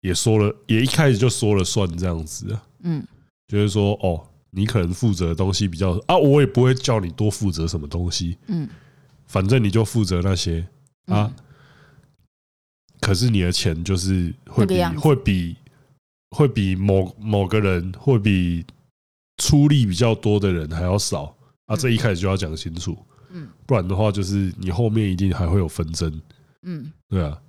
[0.00, 3.06] 也说了，也一开始就说了算这样子啊，嗯，
[3.46, 4.26] 就是说哦。
[4.50, 8.66] 你可能负责的东西比较啊，我也不会叫你多负责什么东西，嗯，
[9.26, 10.66] 反正你就负责那些
[11.08, 11.30] 啊。
[13.00, 15.56] 可是你的钱就是会比会比
[16.30, 18.64] 会比某某个人会比
[19.38, 22.96] 出力比较多的人还要少啊，这一开始就要讲清楚，
[23.30, 26.20] 嗯，不然的话就是你后面一定还会有纷争，
[26.62, 27.40] 嗯，对啊，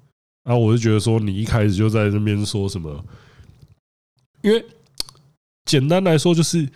[0.43, 3.05] 啊，我就觉得说你一开始就在那边说什么，
[4.41, 4.65] 因为
[5.65, 6.67] 简单来说就是。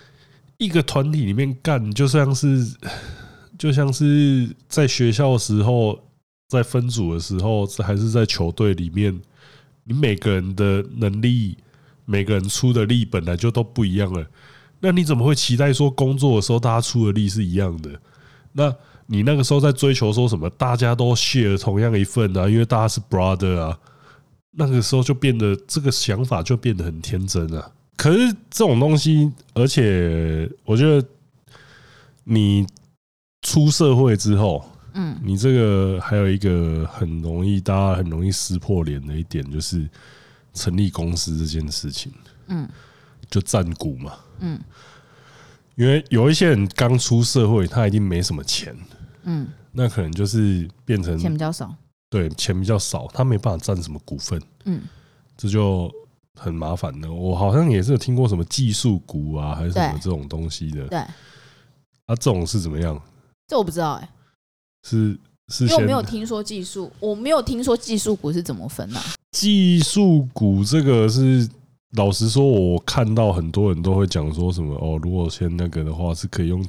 [0.57, 2.63] 一个团体里面干，就像是
[3.57, 5.99] 就像是在学校的时候，
[6.49, 9.19] 在分组的时候，还是在球队里面，
[9.85, 11.57] 你每个人的能力，
[12.05, 14.23] 每个人出的力本来就都不一样了。
[14.81, 17.89] 那你怎么会期待说工作的时候大家出的力是一样的？
[18.51, 20.49] 那你那个时候在追求说什么？
[20.51, 23.79] 大家都 share 同样一份啊，因为大家是 brother 啊。
[24.53, 27.71] 那个时候就变得这个想法就变得很天真啊。
[27.95, 31.07] 可是这种东西，而且我觉得
[32.25, 32.67] 你
[33.43, 39.89] 出社会之后，嗯，你这个还有一个很容易大家很容易撕破脸的一点，就是
[40.53, 42.11] 成立公司这件事情，
[42.47, 42.67] 嗯，
[43.29, 44.59] 就占股嘛，嗯，
[45.75, 48.75] 因为有一些人刚出社会，他一定没什么钱，
[49.23, 51.73] 嗯，那可能就是变成钱比较少，
[52.09, 54.81] 对，钱比较少，他没办法占什么股份，嗯，
[55.35, 55.91] 这就。
[56.39, 60.87] 很麻烦的，我好像也是有听过什么技术股啊，还是什么这种东西的。
[60.87, 61.11] 对，啊，
[62.07, 62.99] 这种是怎么样？
[63.47, 64.09] 这我不知道哎、欸。
[64.81, 69.05] 是是，因为我没有听说技术，我没有听说技术股是怎么分的、啊。
[69.33, 71.47] 技术股这个是，
[71.91, 76.65] 老实说，我看到很多人都会讲说什么哦，如果先那个的话，是可以用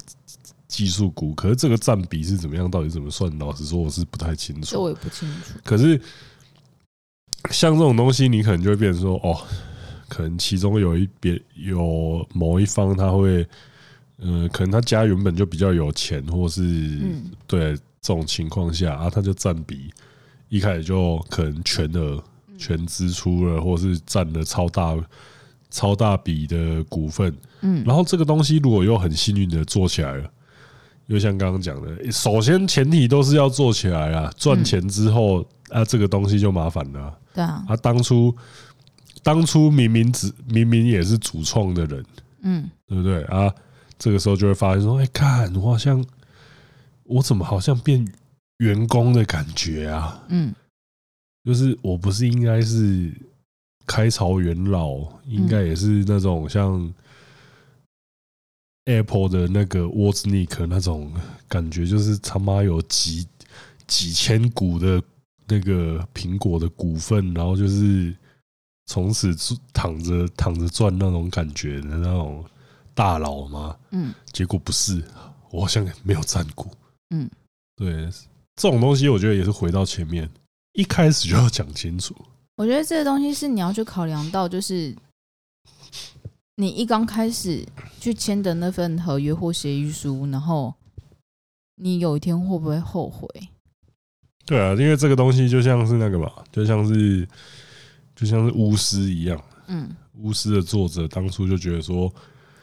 [0.69, 2.71] 技术股，可是这个占比是怎么样？
[2.71, 3.39] 到底怎么算？
[3.39, 4.71] 老实说，我是不太清楚。
[4.71, 5.59] 这我也不清楚。
[5.65, 6.01] 可是。
[7.51, 9.37] 像这种东西，你可能就会变成说，哦，
[10.09, 13.45] 可能其中有一边有某一方他会，
[14.19, 17.01] 呃，可能他家原本就比较有钱，或是
[17.49, 19.91] 对这种情况下啊，他就占比
[20.51, 22.23] 一开始就可能全额
[22.63, 24.95] 全支出了，或是占了超大
[25.71, 30.31] 超大笔的股份，嗯，然后这个东西如果又很幸运的做起来了，
[31.07, 37.19] 又像刚刚讲的，首先前提都是要做起来啊，赚钱之后啊，这个东西就麻烦了。
[37.35, 38.35] 对啊，他当初
[39.23, 42.05] 当初明明只明明也是主创的人，
[42.43, 43.53] 嗯，对不对啊？
[43.99, 46.05] 这个时候就会发现说，哎，看我好像
[47.05, 48.05] 我怎么好像变
[48.59, 50.23] 员工的感觉啊？
[50.29, 50.53] 嗯，
[51.45, 53.13] 就是我不是应该是
[53.87, 56.93] 开朝元老，应该也是那种像
[58.85, 61.13] Apple 的那个 Wozniak 那种
[61.49, 63.27] 感觉，就是他妈有几
[63.87, 65.03] 几千股的。
[65.49, 68.17] 那个苹果的股份，然后就是
[68.87, 69.37] 从此
[69.75, 72.43] 躺着躺着赚那种感觉的那种
[72.95, 73.77] 大佬吗？
[73.91, 75.03] 嗯，结果不是，
[75.51, 76.71] 我好像没有占股。
[77.11, 77.29] 嗯，
[77.77, 78.09] 对，
[78.57, 80.31] 这种东西我觉得也是回到前面
[80.73, 82.15] 一开始就要讲清楚。
[82.57, 84.95] 我觉得这个东西是你要去考量到，就是
[86.57, 87.67] 你一刚开始
[88.01, 90.75] 去签的那份合约或协议书，然后
[91.77, 93.29] 你有一天会不会后悔？
[94.45, 97.27] 对啊，因为这个东西就像是那个嘛，就像是
[98.15, 99.41] 就像是巫师一样。
[99.69, 102.13] 嗯，巫师的作者当初就觉得说，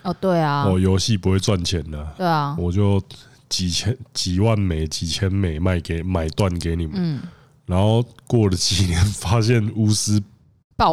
[0.04, 3.02] 哦，对啊，我，游戏不会赚钱的，对啊，我就
[3.48, 6.96] 几千几万美几千美卖给买断给你们。
[6.96, 7.22] 嗯，
[7.70, 10.20] 然后过了几年，发现巫师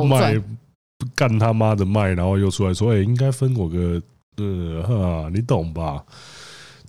[0.06, 0.38] 卖
[1.14, 4.02] 干他妈的卖，然后又出来说，哎，应该分我个
[4.36, 6.04] 呃哈，你懂吧？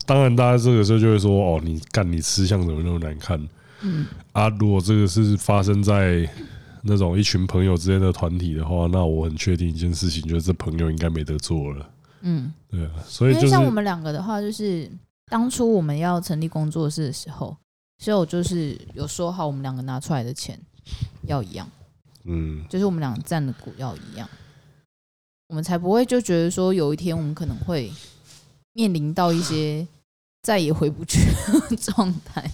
[0.05, 3.39] 当然，大家这个时候就会说，哦，你干你吃相怎么那么难看？
[3.81, 6.29] 嗯啊，如果这个是发生在
[6.81, 11.89] 那种一群朋友之间的团体的话，那我很确定一件事情，就是这朋友应该没得做了。
[12.21, 14.91] 嗯，对啊，所以就是像我们两个的话，就是
[15.29, 17.55] 当初我们要成立工作室的时候，
[17.99, 20.59] 所以我就是有说好，我们两个拿出来的钱
[21.23, 21.69] 要一样，
[22.23, 24.29] 嗯，就是我们两个占的股要一样，
[25.47, 27.91] 我们才不会就觉得说有一天我们可能会
[28.73, 29.87] 面临到一些
[30.43, 31.19] 再也回不去
[31.69, 32.51] 的 状态。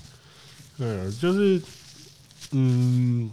[0.77, 1.61] 对啊，就是
[2.51, 3.29] 嗯。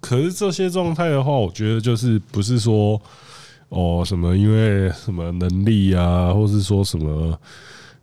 [0.00, 3.00] 可是这些状态的话，我觉得就是不是说
[3.68, 7.38] 哦什么因为什么能力啊，或是说什么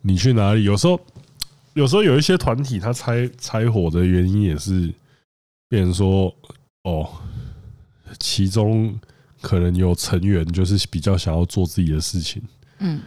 [0.04, 0.64] 你去哪里？
[0.64, 0.98] 有时候
[1.78, 4.92] 有时候有一些团体他拆拆伙的原因也是，
[5.70, 6.36] 变成说
[6.84, 7.08] 哦，
[8.20, 9.00] 其中
[9.42, 12.42] 可能有成员就是比较想要做自己的事情，
[12.80, 13.00] 嗯，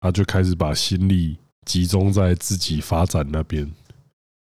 [0.00, 3.68] 他就开始把心力集中在自己发展那边。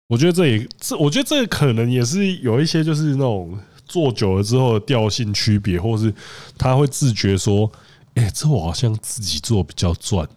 [0.10, 6.14] 我觉得这也这，我觉得这可能也是有一些就是那种做久了之后的调性区别，或是
[6.56, 7.72] 他会自觉说
[8.14, 10.28] ：“哎，这我好像自己做比较赚。”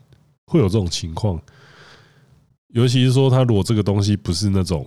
[0.48, 1.38] 会有这种情况。
[2.68, 4.86] 尤其是说，他如果这个东西不是那种……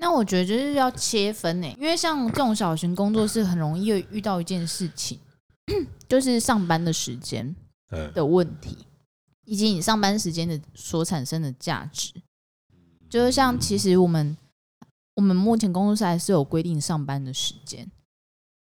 [0.00, 5.18] 那我觉得就是要切分呢，因为像这种小型工作室，很容易会遇到一件事情，
[6.08, 7.54] 就是上班的时间
[8.14, 8.78] 的问题，
[9.44, 12.12] 以及你上班时间的所产生的价值。
[13.10, 14.36] 就是像，其实我们
[15.16, 17.80] 我们目前工作室还是有规定上班的时间，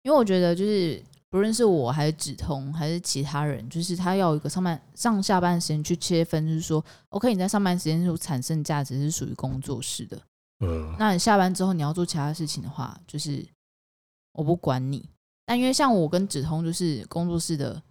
[0.02, 10.20] 因为我觉得就是不论是我还是止通还是其他人，就是他要有一个上班上下班时间去切分，就是说，OK，你在上班时间所产生价值是属于工作室的，
[10.60, 13.42] 嗯，那你下班之后你要做其他事情的话，就是
[14.34, 15.08] 我不管你。
[15.46, 17.82] 但因为像我跟止通就是工作室的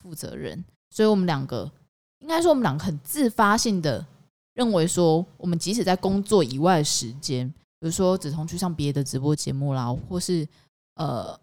[0.00, 1.72] 负责人，所以我们两个
[2.18, 4.06] 应该说我们两个很自发性的。
[4.54, 10.46] 认为说，我们即使在工作以外的时间，比如说子彤去上别的直播节目啦，或是
[10.96, 11.38] 呃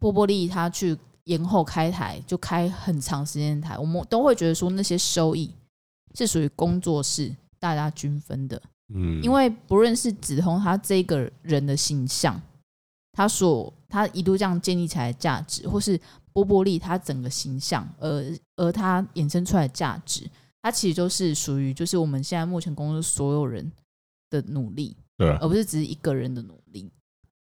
[0.00, 5.48] 波波利他去延后开台，就开很长时间台，我们都会觉得说那些收益
[6.16, 8.60] 是属于工作室大家均分的。
[8.92, 12.42] 嗯，因为不论是子彤他这个人的形象，
[13.12, 16.00] 他所他一度这样建立起来的价值，或是
[16.32, 18.24] 波波利他整个形象，而
[18.56, 20.28] 而他衍生出来的价值。
[20.62, 23.72] 它其实都是属于，就是我们现在目前公司所有人
[24.28, 26.92] 的努力，对，而不是只是一个人的努力。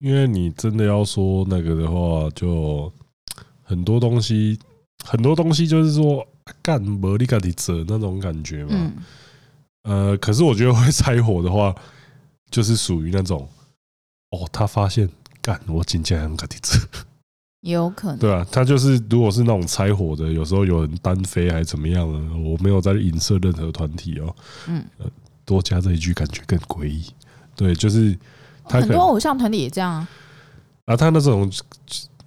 [0.03, 2.93] 因为你真的要说那个的话，就
[3.63, 4.59] 很多东西，
[5.05, 6.27] 很多东西就是说
[6.61, 8.93] 干没你干的者那种感觉嘛。
[9.85, 11.73] 呃，可是我觉得会拆火的话，
[12.51, 13.49] 就是属于那种，
[14.31, 15.09] 哦，他发现
[15.41, 16.81] 干我今天很干的者。
[17.61, 22.37] 也有可能，对啊，他就是如果是那种拆伙的，有时候有人单飞还是怎么样呢？
[22.39, 24.35] 我没有在影射任何团体哦。
[24.67, 24.85] 嗯，
[25.45, 27.07] 多加这一句感觉更诡异。
[27.55, 28.19] 对，就是
[28.69, 30.09] 他很多偶像团体也这样啊。
[30.87, 31.51] 啊，他那种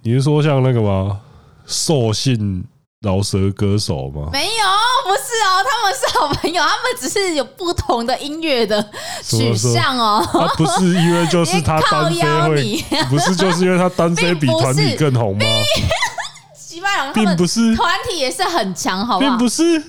[0.02, 1.20] 你是说像那个吗？
[1.66, 2.64] 兽性
[3.00, 4.28] 饶舌歌手吗？
[4.32, 4.64] 没有。
[5.04, 8.82] 不是哦，他们是好朋友，他们只是有不同的音乐的
[9.22, 10.24] 取向哦。
[10.32, 15.44] 啊，不是因为就是他单飞会， 不是就是因为他单飞比团体更红吗？
[16.56, 19.30] 西班牙并不是团体也是很强，好不好？
[19.30, 19.82] 并不是，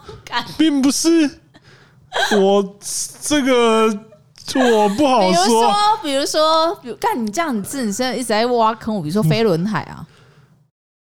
[0.58, 1.40] 并不是。
[2.38, 2.76] 我
[3.22, 3.88] 这个
[4.54, 5.74] 我不好说。
[6.02, 9.02] 比如说，比如说，干你这样子，你现在一直在挖坑我。
[9.02, 10.06] 比如说飞轮海啊。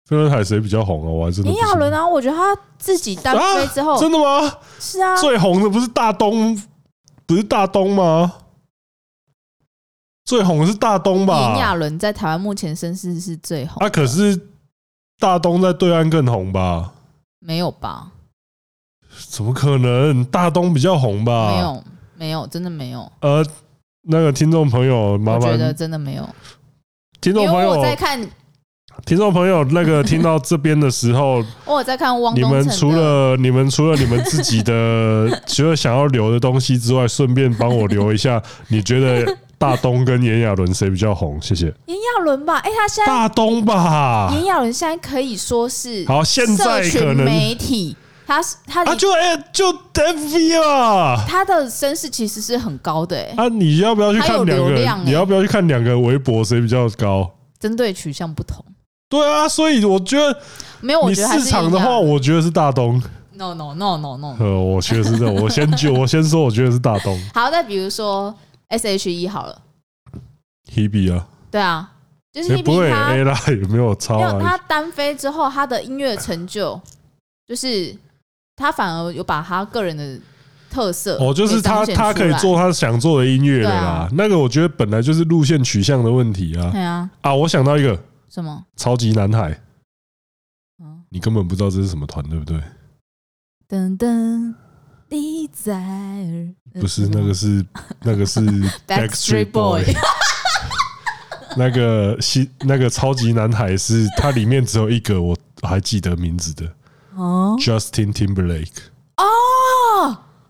[0.07, 1.09] 飞轮海谁比较红啊？
[1.09, 2.07] 我还是炎亚纶啊！
[2.07, 4.57] 我觉得他自己单飞之后，啊，真的吗？
[4.79, 6.55] 是啊，最红的不是大东，
[7.25, 8.33] 不是大东吗？
[10.25, 11.49] 最红的是大东吧？
[11.49, 13.83] 炎亚纶在台湾目前声势是最红。
[13.83, 14.39] 啊，可是
[15.17, 16.93] 大东在对岸更红吧？
[17.39, 18.11] 没有吧？
[19.27, 20.23] 怎么可能？
[20.25, 21.51] 大东比较红吧？
[21.51, 21.83] 没有，
[22.17, 23.11] 没有，真的没有。
[23.21, 23.45] 呃，
[24.07, 26.27] 那个听众朋友，麻烦，我觉得真的没有。
[27.21, 28.19] 听众朋友，我在看。
[29.05, 32.33] 听众朋友，那个听到这边的时候， 我在看汪。
[32.33, 41.37] 你们除了你们除了你们自己的 除了想要留的东西之外，顺便帮我留一下， 你觉得大东跟炎亚纶谁比较红？
[41.41, 41.65] 谢谢。
[41.87, 44.29] 炎亚纶吧，哎，他现在大东吧。
[44.31, 53.33] 炎亚纶现在可以说是好，现在可能媒体，他是他啊，就哎就 FV 啊，他的身世其实是很高的哎。
[53.37, 55.03] 啊，你要不要去看两个？
[55.05, 57.29] 你要不要去看两个微博谁比较高？
[57.59, 58.63] 针对取向不同。
[59.07, 60.37] 对啊，所以我觉得
[60.81, 61.07] 没有。
[61.07, 63.01] 你市场的话，我觉得是大东。
[63.33, 64.35] No no no no no。
[64.39, 67.19] 呃，我觉得是这， 我先就我先说，我觉得是大东。
[67.33, 68.33] 好，再比如说
[68.69, 69.61] S H E 好了。
[70.73, 71.27] Hebe 啊。
[71.51, 71.91] 对啊，
[72.33, 74.17] 就是 Hebe 不会 A 啦，有没有超？
[74.17, 76.79] 没有，他单飞之后，他的音乐成就，
[77.47, 77.95] 就是
[78.55, 80.19] 他反而有把他个人的
[80.69, 81.17] 特色。
[81.17, 84.09] 哦，就是他他可以做他想做的音乐的啦。
[84.13, 86.71] 那个我觉得本来就是路线取向的问题啊。
[86.71, 87.09] 对啊。
[87.21, 87.99] 啊，我想到一个。
[88.27, 88.65] 什么？
[88.75, 89.57] 超级男孩，
[91.09, 92.61] 你根本不知道这是什么团，对不对？
[93.69, 94.53] 噔噔，
[95.07, 96.53] 你在？
[96.81, 97.65] 不是那个是
[98.03, 98.41] 那个是
[98.85, 99.85] Backstreet Boy，
[101.55, 106.69] 那个西那个超级男孩是它里面只有一个我还记得名字的
[107.15, 108.77] 哦，Justin Timberlake。
[109.17, 109.23] 哦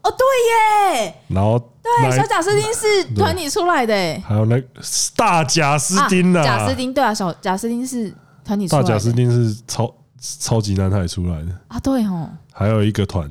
[0.01, 4.67] 哦对耶，然后对小贾斯汀是团体出来的，还有那个
[5.15, 8.13] 大贾斯汀呐，贾斯汀对啊，小贾斯汀是
[8.43, 11.51] 团体出来的，大贾斯汀是超超级男孩出来的。
[11.67, 13.29] 啊，对哦，还有一个团，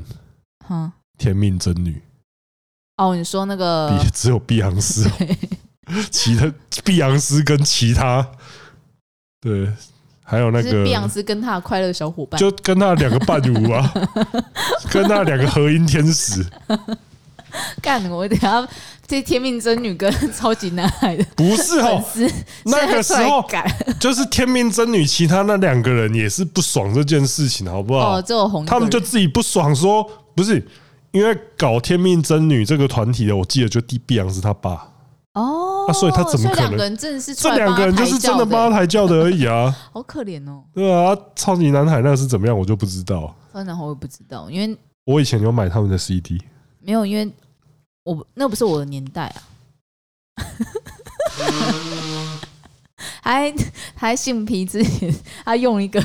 [0.66, 2.02] 哈，天命真女。
[2.96, 5.08] 哦，你说那个只有碧昂斯，
[6.10, 6.52] 其他
[6.84, 8.26] 碧昂斯跟其他
[9.40, 9.72] 对，
[10.24, 13.92] 还有那个碧昂斯跟他的快乐小伙伴，就跟他两个伴舞啊，
[14.90, 16.44] 跟他两个和音天使。
[17.80, 18.66] 干，我等下
[19.06, 22.02] 这天命真女跟超级男孩的不是哦，
[22.64, 23.44] 那个时候
[24.00, 28.16] 就是天命真女，其他那两个人也是不爽这件事情，好不好？
[28.16, 30.04] 哦，这红，他们就自己不爽说
[30.34, 30.66] 不是。
[31.12, 34.80] 因为搞天命真女这个团体的，我记得就第碧昂斯他爸哦，
[35.88, 36.96] 啊，所以他怎么可能？
[36.96, 40.64] 这两个人就是真的帮他抬轿的而已啊， 好可怜哦。
[40.72, 43.34] 对啊，超级男孩那个是怎么样，我就不知道。
[43.52, 46.42] 超级男孩我也不知道，因为我以前有买他们的 CD，
[46.80, 47.30] 没有，因为
[48.04, 49.42] 我那不是我的年代啊。
[53.22, 53.52] 还
[53.94, 55.14] 还性皮之前，
[55.44, 56.04] 他用一个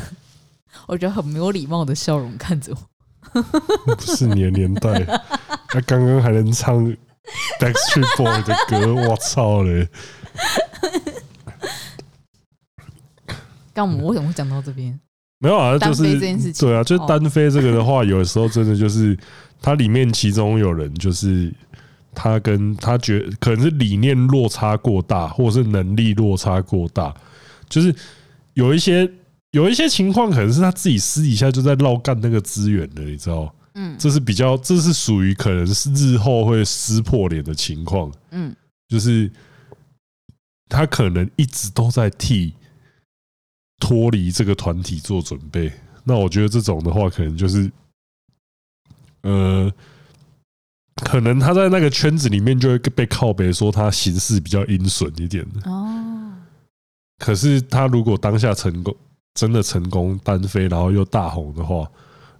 [0.88, 2.78] 我觉得很没有礼貌的笑容看着我。
[3.96, 5.04] 不是你的年代，
[5.68, 6.96] 他刚刚还能唱
[7.60, 9.88] Backstreet Boy 的歌，我操嘞！
[13.74, 15.00] 刚我们为什么会讲到这边？
[15.40, 16.68] 没有啊，就是这件事情。
[16.68, 19.18] 对啊，就单飞这个的话，有的时候真的就是
[19.62, 21.54] 它里面其中有人，就是
[22.14, 27.14] 他跟他觉可能是理念落差过大，或者是能力落差过大，
[27.70, 27.94] 就是
[28.54, 29.10] 有一些。
[29.52, 33.52] 有一些情况可能是他自己私底下就在绕干那个资源的，你知道？
[33.74, 38.12] 嗯，这是比较，这是属于可能是日后会撕破脸的情况。
[38.32, 38.56] 嗯，
[38.88, 39.32] 就是
[40.68, 42.54] 他可能一直都在替
[43.80, 45.72] 脱离这个团体做准备。
[46.04, 47.72] 那我觉得这种的话，可能就是，
[49.22, 49.72] 呃，
[50.96, 55.70] 可能他在那个圈子里面就会被靠北说他行事比较阴损一点的。
[55.70, 56.34] 哦，
[57.18, 58.96] 可是他如果当下成功。
[59.36, 61.90] 真的成功单飞，然后又大红的话，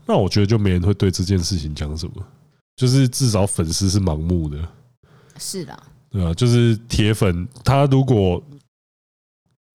[0.10, 2.14] 那我觉得就没人会对这件事情讲什么。
[2.76, 4.58] 就是至少粉丝是盲目的，
[5.38, 8.42] 是的，对啊，就是铁粉，他如果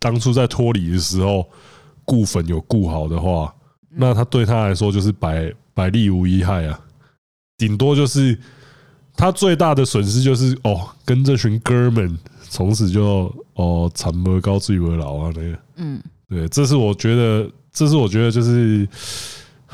[0.01, 1.49] 当初在脱离的时候
[2.05, 3.55] 顾粉有顾好的话，
[3.91, 6.81] 那他对他来说就是百百利无一害啊。
[7.57, 8.37] 顶多就是
[9.15, 12.19] 他最大的损失就是哦，跟这群哥们
[12.49, 16.03] 从此就哦，惨不高最不老啊那个，嗯。
[16.27, 18.89] 对，这是我觉得，这是我觉得，就是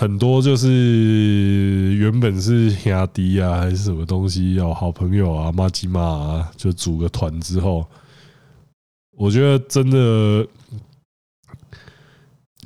[0.00, 7.86] 很多就是原本是兄弟啊，还是什么东西，哦好朋友啊，麻吉嘛啊，就组个团之后，
[9.18, 10.46] 我觉得真的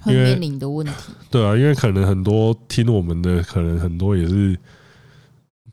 [0.03, 0.93] 会面临的问题。
[1.28, 4.57] 对啊，因为可能很多听我们的，可能很多也是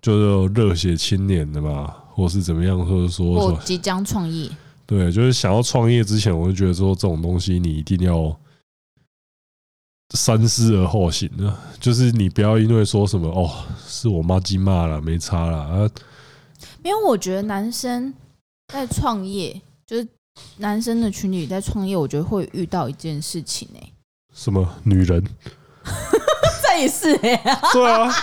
[0.02, 4.50] 就是热血青年的嘛，或是怎么样，或者说或即将创业。
[4.88, 8.36] 对，就是想要创业之前，我就觉得说这种东西你一定要
[10.12, 11.58] 三思而后行呢。
[11.80, 15.90] 就是你不要因为说什么哦，是我妈鸡骂了，没差了啊。
[16.84, 18.14] 因为我觉得男生
[18.68, 20.08] 在创业，就是
[20.58, 23.80] 男生的群体在创业，我觉得会遇到一件事情呢。
[24.34, 25.24] 什么女人？
[26.64, 27.60] 这也是哎。
[27.74, 28.12] 对啊。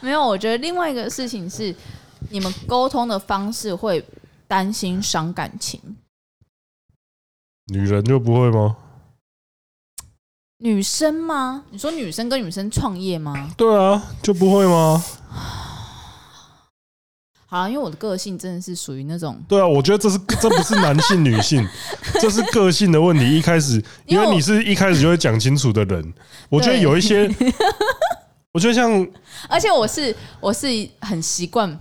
[0.00, 1.74] 没有，我觉得另外一个事情是。
[2.28, 4.04] 你们沟通的方式会
[4.48, 5.80] 担心伤感情，
[7.66, 8.76] 女人就不会吗？
[10.58, 11.64] 女生吗？
[11.70, 13.52] 你说女生跟女生创业吗？
[13.58, 15.04] 对啊，就不会吗？
[17.48, 19.38] 好啊，因为我的个性真的是属于那种……
[19.46, 21.62] 对啊，我觉得这是这不是男性女性，
[22.20, 23.36] 这是个性的问题。
[23.36, 26.14] 一开始，因为你是一开始就会讲清楚的人，
[26.48, 27.30] 我觉得有一些，
[28.52, 29.06] 我觉得像，
[29.48, 30.66] 而且我是我是
[31.00, 31.78] 很习惯。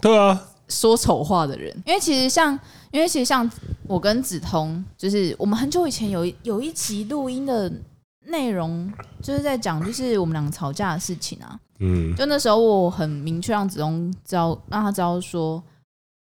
[0.00, 2.58] 对啊，说丑话的人，因为其实像，
[2.92, 3.50] 因为其实像
[3.88, 7.70] 我跟梓潼，就是我们很久以前有有一集录音的
[8.24, 8.92] 内容，
[9.22, 11.58] 就是在讲就是我们两个吵架的事情啊。
[11.78, 15.62] 嗯，就那时候我很明确让子东知道，让他知道说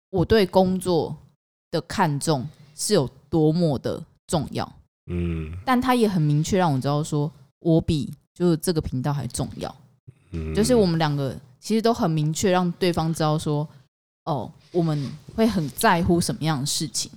[0.10, 1.16] 我对工作
[1.70, 4.72] 的看重是有多么的重要。
[5.08, 9.76] 嗯，但他也很明确让我知道说我比就是这个频道还重要。
[10.32, 11.36] 嗯，就是我们两个。
[11.64, 13.70] 其实都很明确，让对方知道说，
[14.26, 15.00] 哦，我们
[15.36, 17.12] 会很在乎什么样的事情。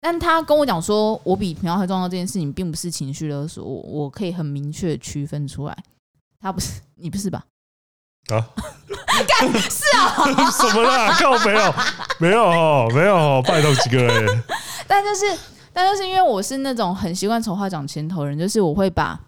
[0.00, 5.76] 但他跟我讲说，我比平常还重要这件事情，并不是情绪勒索，我我可以很明确的区分出来。
[6.40, 7.44] 他不是 你不是吧？
[8.28, 8.44] 啊，
[9.70, 11.12] 是啊， 什么啦？
[11.18, 11.74] 靠，没有，
[12.18, 14.42] 没有哦，没有哦，拜托几个人。
[14.86, 15.38] 但就是，
[15.72, 19.18] 但就是因为我是那种很习惯丑话讲前头人，就是我会把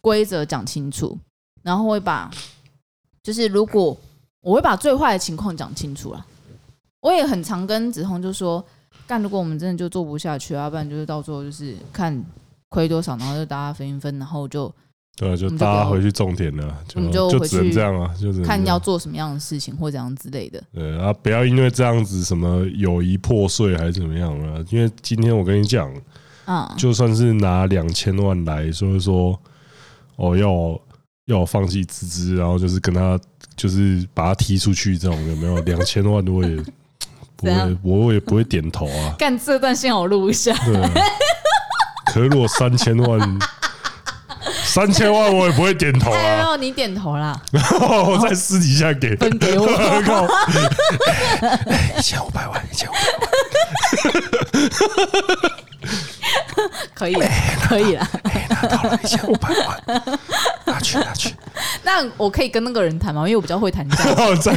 [0.00, 1.18] 规则讲清楚，
[1.62, 2.30] 然后会把，
[3.22, 3.96] 就是如果
[4.40, 6.26] 我会把最坏的情况讲清楚了。
[7.00, 8.64] 我也很常跟子彤就说，
[9.06, 12.24] 干，如果我们真的就做不下去，要不然就是到时候就是看
[12.68, 14.72] 亏多少，然后就大家分一分，然后就。
[15.18, 17.00] 对，就大家回去种田了，就
[17.30, 20.62] 就只能这样啊，就是看要做什么样的事情或怎样之类的。
[20.74, 24.62] 对啊，不要因为这样子什么友谊破碎还是怎么样啊？
[24.68, 25.90] 因为今天我跟你讲，
[26.44, 29.40] 啊，就算是拿两千万来所以说，
[30.16, 30.78] 哦，要
[31.24, 33.18] 要我放弃资资，然后就是跟他
[33.56, 35.58] 就是把他踢出去这种有没有？
[35.62, 36.62] 两千万我也
[37.36, 39.14] 不会，我也不会点头啊。
[39.18, 40.52] 干这段先我录一下。
[40.64, 40.74] 对，
[42.06, 43.20] 可是如果三千万。
[44.62, 46.54] 三千万我也不会点头啊！
[46.56, 47.40] 你点头啦，
[47.80, 49.66] 我再私底下给分给我，
[51.98, 53.10] 一千五百万，一千五百万，
[56.94, 57.14] 可以，
[57.62, 58.08] 可以了，
[58.50, 60.02] 拿到了一千五百万，
[60.64, 61.34] 拿去拿去。
[61.82, 63.22] 那我可以跟那个人谈吗？
[63.22, 64.04] 因为我比较会谈价，
[64.40, 64.56] 再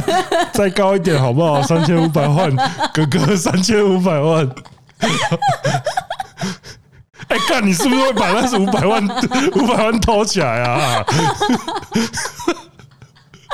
[0.52, 1.62] 再高一点好不好？
[1.62, 2.54] 三千五百万，
[2.92, 4.48] 哥哥，三千五百万。
[7.28, 7.64] 哎，干！
[7.64, 9.04] 你是不是会把那是五百万
[9.54, 11.04] 五百万偷起来啊？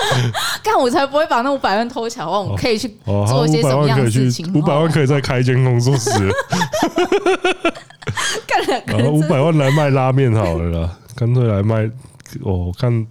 [0.63, 0.79] 干！
[0.79, 4.53] 我才不会把那五百万偷起来，我可以去做一些什么样的事情？
[4.55, 6.11] 五百万可以再开一间工作室。
[8.47, 8.83] 干！
[8.87, 11.91] 然后五百万来卖拉面好了啦，干脆来卖。
[12.43, 13.07] 哦，看。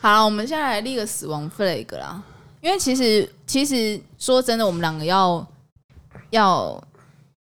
[0.00, 2.22] 好，我们现在来立个死亡 flag 啦。
[2.60, 5.46] 因为其实，其实说真的，我们两个要
[6.30, 6.82] 要。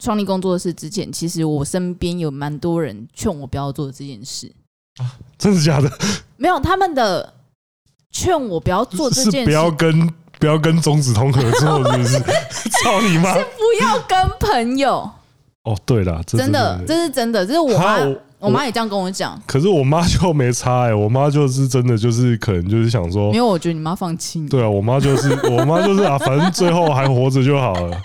[0.02, 4.50] 创立工作室之前，其实我身边有蛮多人劝我不要做这件事
[4.96, 5.04] 啊，
[5.36, 5.92] 真的假的？
[6.38, 7.34] 没有，他们的
[8.10, 12.68] 劝我不要做这件事，不要跟不要跟中子通合作， 是不是？
[12.82, 13.34] 操你妈！
[13.38, 15.08] 是不要跟朋友。
[15.64, 17.98] 哦，对了，真的，这是真的，这是我妈，
[18.40, 19.40] 我妈也这样跟我讲。
[19.46, 24.48] 可是我妈就没差哎，我妈就是真的就是可能就是想说，因为我觉得你妈放弃。
[24.48, 27.96] 对啊，我妈就是 我妈就是啊，反正最后还活着就好了。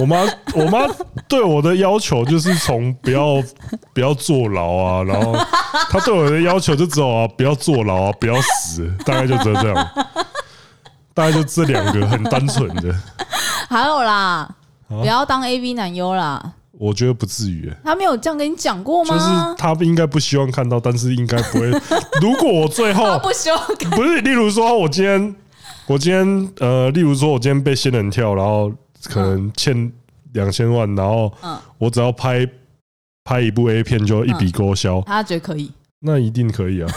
[0.00, 0.16] 我妈，
[0.54, 0.80] 我妈
[1.28, 3.42] 对我的要求就是从不要
[3.92, 5.36] 不要坐牢啊，然后
[5.90, 9.88] 她对我的要求就只有啊，不要坐牢啊，不要死，大概就只有这样，
[11.12, 12.94] 大概就这两个很单纯的。
[13.68, 14.48] 还有啦，
[14.88, 16.52] 不要当 AV 男优啦。
[16.78, 17.72] 我觉得不至于。
[17.82, 19.14] 他没有这样跟你讲过吗？
[19.14, 21.70] 就是他应该不希望看到，但是应该不会。
[22.20, 23.60] 如果我最后不希望，
[23.90, 25.36] 不是，例如说我今天，
[25.86, 28.72] 我今天呃，例如说我今天被仙人跳，然后。
[29.06, 29.92] 可能欠
[30.32, 31.30] 两千万，然后
[31.76, 32.48] 我只要拍
[33.22, 35.02] 拍一部 A 片就一笔勾销。
[35.02, 35.70] 他觉得可以，
[36.00, 36.90] 那一定可以啊！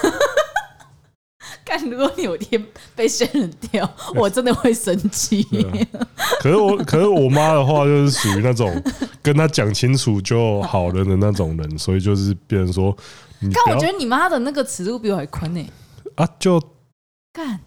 [1.90, 2.64] 干，如果你有一天
[2.96, 5.44] 被仙人跳，我真的会生气。
[6.42, 8.72] 可是我，可是我妈的话就是属于那种
[9.22, 12.96] 跟她讲清楚就好了的那种人，所以就是别人说，
[13.54, 15.66] 但我觉得你妈的那个尺度比我还宽呢。
[16.16, 16.62] 啊，就
[17.34, 17.60] 干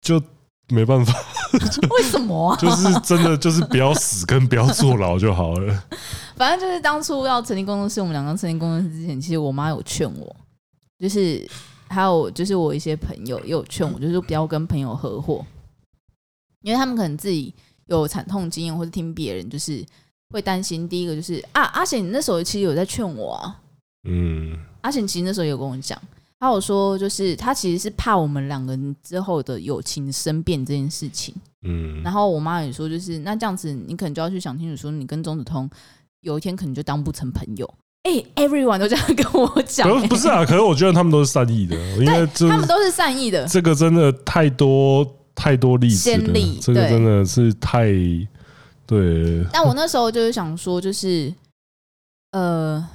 [0.00, 0.22] 就。
[0.70, 1.12] 没办法，
[1.94, 2.56] 为什么啊？
[2.56, 5.84] 就是真的，就是不要死跟不要坐牢就好了。
[6.36, 10.36] 反正就是当初要成立工作室，我们两个成立工作室之前，其实我妈有劝我，
[10.98, 11.46] 就是
[11.88, 15.44] 还有就是我一些朋友也有劝我，就是不要跟朋友合伙，
[16.62, 17.54] 因为他们可能自己
[17.86, 19.84] 有惨痛经验，或者听别人就是
[20.30, 20.88] 会担心。
[20.88, 23.60] 第一个就是啊，阿贤，你那时候其实有在劝我啊，
[24.08, 26.00] 嗯，阿贤其实那时候有跟我讲。
[26.40, 31.34] 他有说，就是他其实是怕我们两个人之后的友情生变这件事情。
[31.62, 35.70] 嗯，然后我妈也说，就是那这样子，你可能就要去想清楚，说你跟钟子通
[36.20, 37.74] 有一天可能就当不成朋友。
[38.04, 40.08] 哎、欸，everyone 都这样跟我讲、欸。
[40.08, 43.44] 不是啊，可是我觉得他们都是善意的，因为他们都是善意的。
[43.46, 47.86] 这个真的太多太多例子例这个真的是太
[48.86, 49.44] 对。
[49.52, 51.34] 但我那时候就是想说，就是
[52.30, 52.88] 呃。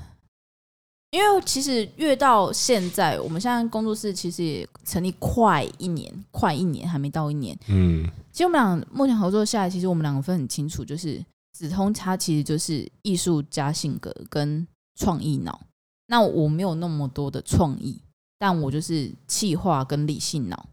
[1.12, 7.58] 因为其实越到现在，我们现在工作室其实也成立快一年，快一年还没到一年。
[7.68, 11.20] 嗯，其实我们俩目前合作下来，其实我们两个分很清楚，就是
[11.58, 14.68] 子通他其实就是艺术家性格跟
[15.00, 15.66] 创意脑，
[16.08, 18.02] 那我没有那么多的创意，
[18.38, 20.68] 但我就是企划跟理性脑，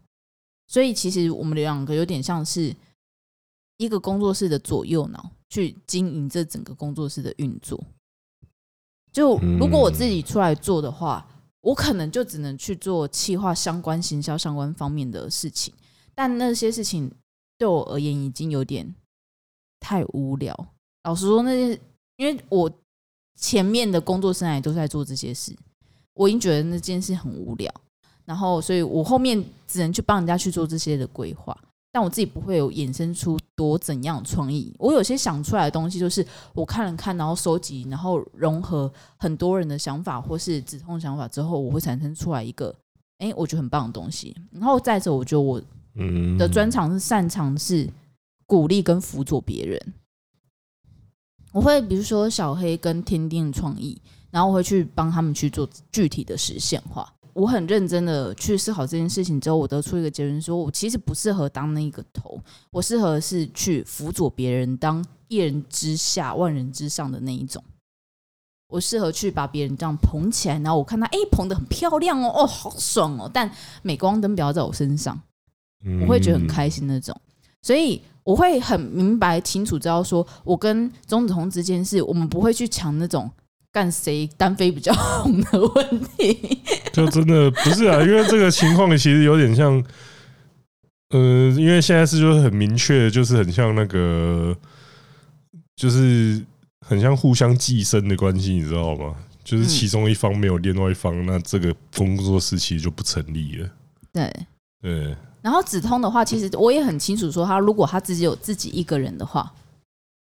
[0.67, 2.75] 所以其实我们两个有点像是
[3.77, 7.81] 一个工作室的左右脑，去经营这整个工作室的运作。
[9.13, 11.25] 就如果我自己出来做的话，
[11.61, 15.73] 我可能就只能去做企划相关、行销相关方面的事情。
[16.13, 17.09] 但那些事情
[17.57, 18.93] 对我而言已经有点
[19.79, 20.53] 太无聊。
[21.03, 21.79] 老实说，那些
[22.17, 22.69] 因为我
[23.37, 25.55] 前面的工作生涯都在做这些事，
[26.13, 27.73] 我已经觉得那件事很无聊。
[28.25, 31.57] 然后所以我后面只能去帮人家去做这些的规划。
[31.89, 34.71] 但我自己不会有衍生出多怎样创意。
[34.77, 36.23] 我有些想出来的东西，就是
[36.53, 42.75] 我看了看，然后收集，然后融合很多人的想法或是止痛想法之后，我会产生出来一个，
[43.17, 44.35] 哎，我觉得很棒的东西。
[44.51, 45.59] 然后再者，我觉得我
[46.37, 47.89] 的专长是擅长是
[48.45, 49.93] 鼓励跟辅佐别人。
[51.57, 53.99] 我会比如说小黑跟天丁的创意，
[54.29, 57.11] 然后我会去帮他们去做具体的实现化。
[57.33, 62.39] 我很认真的去思考这件事情之后，我得出一个结论：说我其实不适合当那个头，
[62.69, 67.63] 我适合是去辅佐别人，当一人之下万人之上的那一种。
[68.67, 73.51] 我适合去把别人这样捧起来，然后我看他哎捧的很漂亮哦，哦好爽哦，但
[73.81, 75.19] 镁光灯不要在我身上，
[76.03, 77.19] 我会觉得很开心那种。
[77.63, 83.31] 所以我会很明白清楚知道，说我跟钟子红之间是我们不会去抢那种。
[83.69, 86.57] 干谁单飞比较红的问题，
[86.91, 89.71] 就真的不是啊，因为这个情况其实有点像，
[91.09, 91.19] 呃，
[91.51, 94.55] 因为现在是就是很明确，就是很像那个，
[95.75, 96.43] 就是
[96.87, 99.15] 很像互相寄生的关系，你知道吗？
[99.43, 103.69] 就是其中一方没有另外一方，那这个工作室其实就不成立了。
[104.11, 104.33] 对
[104.81, 105.15] 对。
[105.41, 109.51] 然后子通的话，其实我也很清楚，说他如果他自己有自己一个人的话，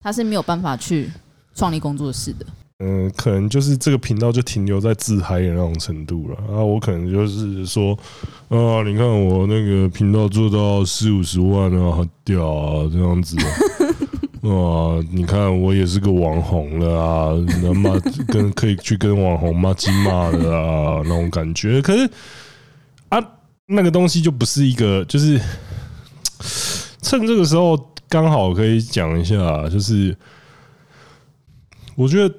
[0.01, 1.11] 他是没有办法去
[1.55, 2.47] 创立工作室的。
[2.81, 6.37] 嗯，可能就是这个频道就停留在自嗨的那种程度了。
[6.37, 7.93] 啊，我可能就是说，
[8.49, 13.37] 啊，你看我那个频道做到四五十万啊，好屌啊，这样子。
[14.49, 21.83] 啊，你看我也是个网红了啊，那骂跟可以去跟网红骂鸡骂的啊，那种感觉。
[21.83, 22.09] 可是
[23.09, 23.19] 啊，
[23.69, 25.41] 那个东西就不是一个，就是
[27.03, 30.17] 趁这个时候刚好可以讲一下，就是
[31.95, 32.35] 我觉得。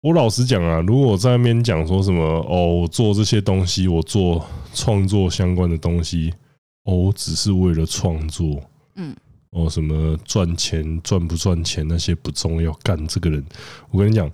[0.00, 6.32] 我老实讲啊，如果我在那边讲说什么哦，我做这些东西，我做创作相关的东西，
[6.84, 8.62] 哦，我只是为了创作，
[8.94, 9.14] 嗯，
[9.50, 13.44] 哦，什么赚钱赚不赚钱那些不重要，干这个人，
[13.90, 14.30] 我跟你讲，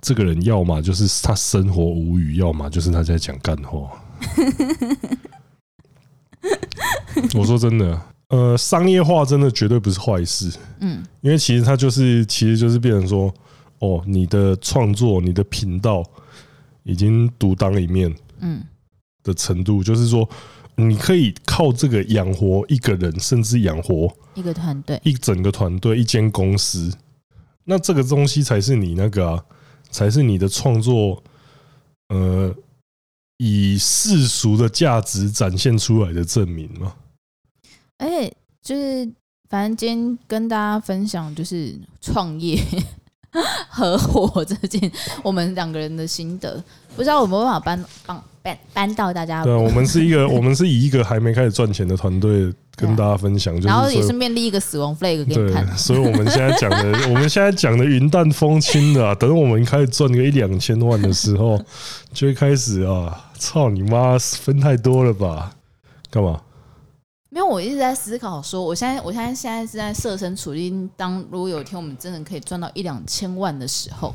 [0.00, 3.99] 这个人要么就是他生活无语，要么就是他在讲干话。
[7.38, 13.32] 我说真的，呃，商业化真的绝对不是坏事，嗯，因为其实它就是，其实就是变成说。
[13.82, 16.04] 哦，你的创作，你的频道
[16.82, 18.62] 已经独当一面，嗯，
[19.22, 20.28] 的程度，就是说，
[20.74, 26.92] 你可以靠这个养活一个人，甚至养活一个团队，一整个团队，一间公司。
[27.64, 29.42] 那这个东西才是你那个啊，
[29.90, 31.22] 才是你的创作，
[32.10, 32.54] 呃，
[33.42, 36.92] 以世俗的价值展现出来的证明嘛。
[37.96, 38.30] 而且
[38.62, 39.10] 就是，
[39.48, 42.62] 反正今天跟大家分享就是创业。
[43.70, 44.90] 合伙这件，
[45.22, 46.62] 我们两个人的心得，
[46.96, 49.44] 不知道有没有办法搬帮搬搬到大家。
[49.44, 55.78] 对，我们是一个， 我们是以一个还没开始赚钱的团队跟大家分享，然后也顺便立一个死亡 flag 给你看。
[55.78, 61.56] 所以我们现在讲的， 我们现在讲的云淡风轻的，等我们开始赚个一两千万的时候，
[62.12, 65.56] 就会开始啊，操你妈，分太多了吧？
[66.10, 66.42] 干嘛？
[67.30, 74.14] 没有，我一直在思考说，我现在，我现在现在是在设身处地，当如果有一天我们真的可以赚到一两千万的时候，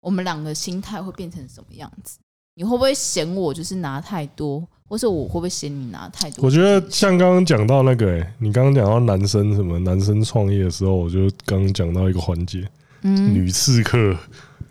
[0.00, 2.18] 我们两个心态会变成什么样子？
[2.56, 6.44] 你会不会嫌我就是拿太多，或是我会不会嫌你拿太多？
[6.44, 12.68] 我觉得像刚刚讲到那个、欸，你刚刚讲到男生什么男生创业的时候，我就刚刚讲到一个环节，
[13.02, 14.16] 嗯，女刺客，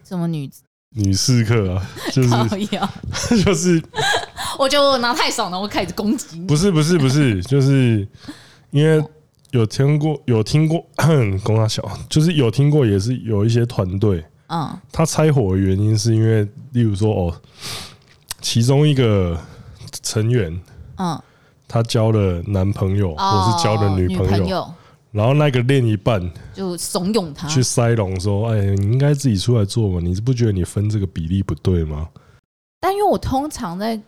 [0.03, 0.49] 什么女？
[0.97, 2.29] 女刺客啊，就是
[3.43, 3.81] 就是。
[4.57, 6.47] 我觉得我拿太爽了，我开始攻击你。
[6.47, 8.07] 不是不是不是，就是
[8.71, 9.03] 因为
[9.51, 10.83] 有听过有听过，
[11.43, 17.35] 公他小就是有听过，也是有一些团队，嗯，他拆伙的原因是因为，例如说哦，
[18.41, 19.39] 其中一个
[20.01, 20.59] 成员，
[20.97, 21.21] 嗯，
[21.67, 24.73] 他交了男朋友或是交了女朋友，
[25.11, 32.09] 然后那个另一半就怂恿他去塞龙说，哎，你应该自己出来做嘛，你是不觉得你分这个比例不对吗？
[32.79, 33.99] 但因为我通常在。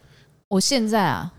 [0.52, 1.32] 我现在啊，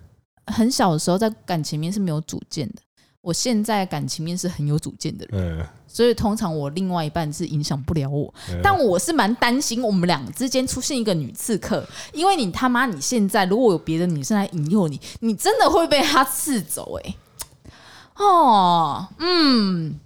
[0.47, 2.77] 很小的时候在感情面是没有主见的。
[3.23, 8.33] 我现在感情面是很有主见的人，所以通常我另外一半是影响不了我。
[8.63, 17.17] 但我是蛮担心我们俩之间出现一个女刺客，因为你他妈你现在如果有别的女生来引诱你，你真的会被她刺走哎、欸。
[18.21, 19.99] 哦，嗯，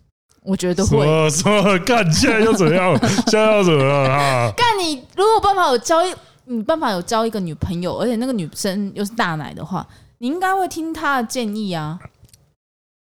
[0.43, 0.99] 我觉得会。
[0.99, 2.97] 我说干，现在又怎样？
[3.27, 4.53] 现在又怎么样啊？
[4.57, 6.15] 干你如果办法有交一。
[6.47, 9.87] 你办法有交一个女朋友，而且那个女生又是大奶的话，
[10.19, 11.99] 你应该会听她的建议啊。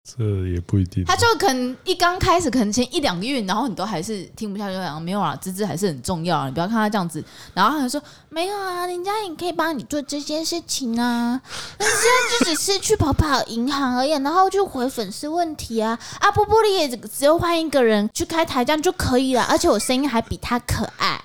[0.07, 7.25] 这也不一定，他就可能一刚开始，可能前一两个月，然后你都还是听不下去，然后没有啊，芝芝还是很重要啊，你不要看他这样子。
[7.55, 11.41] 然后他就说没有啊，人家也可以帮你做这件事情啊，
[11.79, 21.19] 但是现在就只是去跑跑银行而已，然后就回粉丝问题啊，啊，波波里也只有换一个人去开台这样就可以了，而且我声音还比他可爱，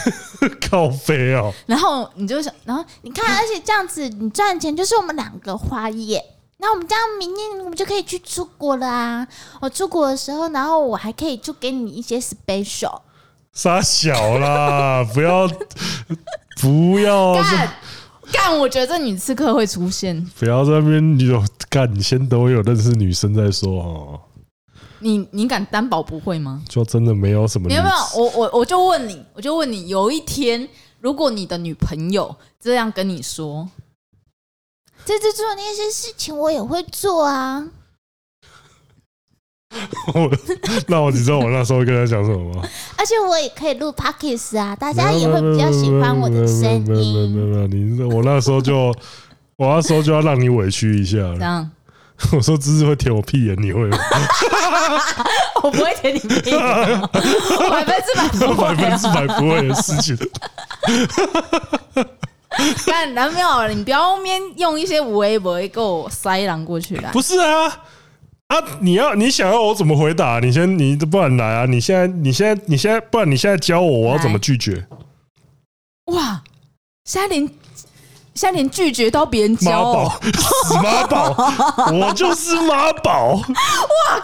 [0.70, 1.50] 靠飞哦。
[1.64, 6.22] 然后你就想，然后你看，而且这样子你赚钱就是我们两个花耶。
[6.62, 9.26] 那我们这样明年我们就可以去出国了啊！
[9.62, 13.00] 我出国的时候，然后我还可以就给你一些 special。
[13.54, 15.48] 傻小啦， 不要
[16.60, 17.72] 不要干
[18.30, 18.58] 干！
[18.58, 20.22] 我觉得这女刺客会出现。
[20.38, 24.20] 不要在那边，你有干，你先等我有认识女生再说哦。
[24.98, 26.62] 你你敢担保不会吗？
[26.68, 27.68] 就真的没有什么。
[27.68, 30.68] 没有没有，我我我就问你，我就问你，有一天
[31.00, 33.66] 如果你的女朋友这样跟你说。
[35.04, 37.66] 这次做那些事情，我也会做啊。
[40.88, 42.62] 那我你知道我那时候跟他讲什么吗？
[42.96, 46.84] 而且我也可以录 Podcast 啊，大家也会比较喜欢我的声音。
[46.88, 48.92] 没有没有没有，你我那时候就
[49.56, 51.18] 我那时候就要让你委屈一下。
[51.18, 51.70] 这样，
[52.32, 53.98] 我说芝芝会舔我屁眼，你会吗？
[55.62, 56.58] 我不会舔你屁眼，
[57.70, 60.18] 百分之百不会，百分之百不会的事情。
[62.86, 67.10] 干男朋友，你不要后面用一些微博给我塞狼过去啦。
[67.12, 67.66] 不是啊
[68.48, 68.56] 啊！
[68.80, 70.40] 你要你想要我怎么回答？
[70.40, 71.66] 你先你不然来啊！
[71.66, 74.86] 你现在你现在你现在不然你现在教我，我要怎么拒绝？
[76.06, 76.42] 哇！
[77.04, 77.46] 现在连
[78.34, 80.20] 现在连拒绝到别人教妈宝，
[80.64, 81.92] 死妈宝！
[81.92, 83.34] 我就是妈宝！
[83.34, 83.44] 哇！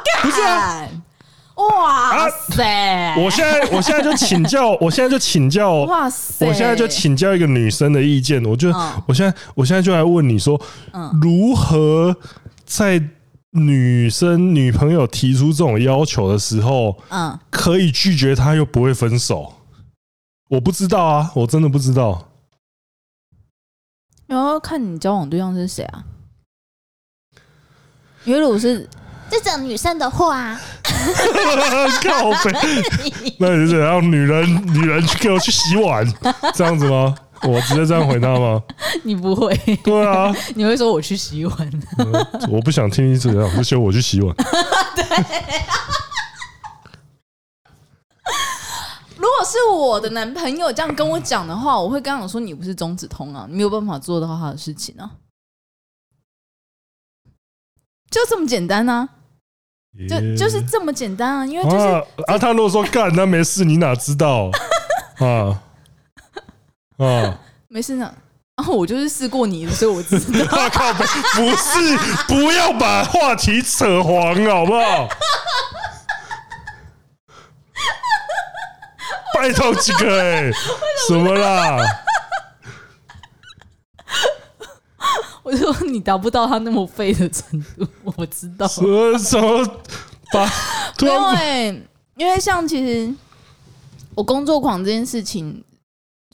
[0.05, 0.89] 干不是啊！
[1.57, 3.17] 哇塞！
[3.17, 6.47] 我现在，我现在就请教， 我现在就请教，哇塞！
[6.47, 8.45] 我现在就请教一个女生的意见。
[8.45, 8.71] 我就，
[9.07, 10.61] 我现在，我现在就来问你说，
[11.23, 12.15] 如何
[12.67, 13.03] 在
[13.53, 19.55] 女生女朋友提出这种要求的时候，嗯，可以拒绝她又不会分手？
[20.51, 22.29] 我不知道啊，我真的不知道。
[24.27, 26.05] 然后看你交往对象是谁啊？
[28.25, 28.87] 因为如果是。
[29.29, 30.57] 这种女生的话，
[32.03, 32.53] 靠背，
[33.39, 36.07] 那你是让女人女人去给我去洗碗，
[36.55, 37.15] 这样子吗？
[37.43, 38.63] 我直接这样回答吗？
[39.05, 39.55] 你不会？
[39.85, 41.71] 对啊，你会说我去洗碗？
[41.99, 44.35] 嗯、我不想听你这样，就说我去洗碗。
[44.97, 45.05] 对，
[49.17, 55.11] 如果是我的男朋友这样跟我讲的话，我会跟他说：“你不是中指通啊，你没有办法做到他的事情啊。”
[58.11, 59.09] 就这么简单啊！
[60.09, 61.47] 就就是这么简单啊！
[61.47, 64.51] 因为就是啊，啊他如果说干，那没事，你哪知道
[65.19, 65.61] 啊
[66.99, 67.39] 啊？
[67.69, 68.13] 没事呢
[68.57, 68.67] 啊！
[68.69, 70.47] 我就是试过你，所以我知道。
[70.71, 70.93] 靠！
[70.93, 71.03] 不
[71.57, 71.97] 是，
[72.29, 75.09] 不要把话题扯黄，好不好？
[79.35, 80.51] 拜托几个哎，
[81.07, 81.77] 什么啦？
[85.47, 87.87] 我说你达不到他那么废的程度，
[88.17, 88.67] 我知道。
[88.67, 89.65] 什么什么？
[90.33, 90.45] 把
[91.01, 91.87] 因为
[92.17, 93.15] 因为像其实
[94.17, 95.63] 我工作狂这件事情，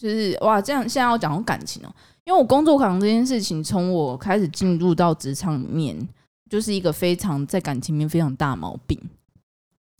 [0.00, 1.94] 就是哇，这样现在要讲感情哦。
[2.24, 6.08] 因为我工作狂这件事情，从我开始进入到职场里面，
[6.48, 8.98] 就是一个非常在感情面非常大毛病。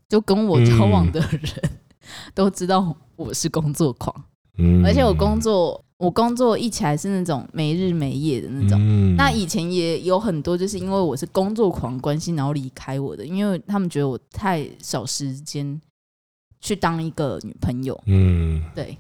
[0.08, 1.70] 就跟我交往的人
[2.34, 4.24] 都知道我是工作狂，
[4.56, 5.84] 嗯，而且我工作。
[6.02, 15.80] 我工作一起来是那种没日没夜的那种，嗯、那以前也有很多就是因为我是工作狂关系，然后离开我的，因为他们觉得我太少时间
[16.60, 18.98] 去当一个女朋友，嗯，对，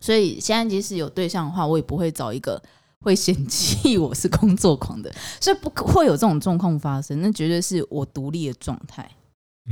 [0.00, 2.60] 所以现在即使有对象的话，我也不会找一个
[3.00, 9.08] 会嫌弃我是工作狂的， 所以不会有这种状况发生，那绝对是我独立的状态。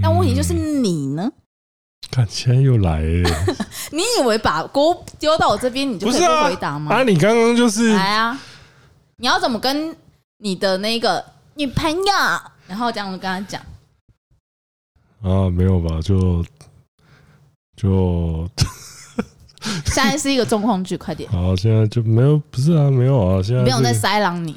[0.01, 1.33] 但问题就是你呢？
[2.11, 3.31] 看，现在又来了！
[3.93, 6.95] 你以为把锅丢到我这边，你就可以不回答吗？
[6.95, 8.39] 啊，你刚刚就是来啊！
[9.17, 9.95] 你要怎么跟
[10.39, 12.13] 你的那个女朋友，
[12.67, 13.61] 然后这样跟他讲？
[15.23, 16.01] 啊，没有吧？
[16.03, 16.45] 就
[17.77, 18.49] 就
[19.87, 21.31] 现在是一个状况剧，快点！
[21.31, 24.57] 好，现在就没有，不是啊，没有啊，现在没有在塞狼你。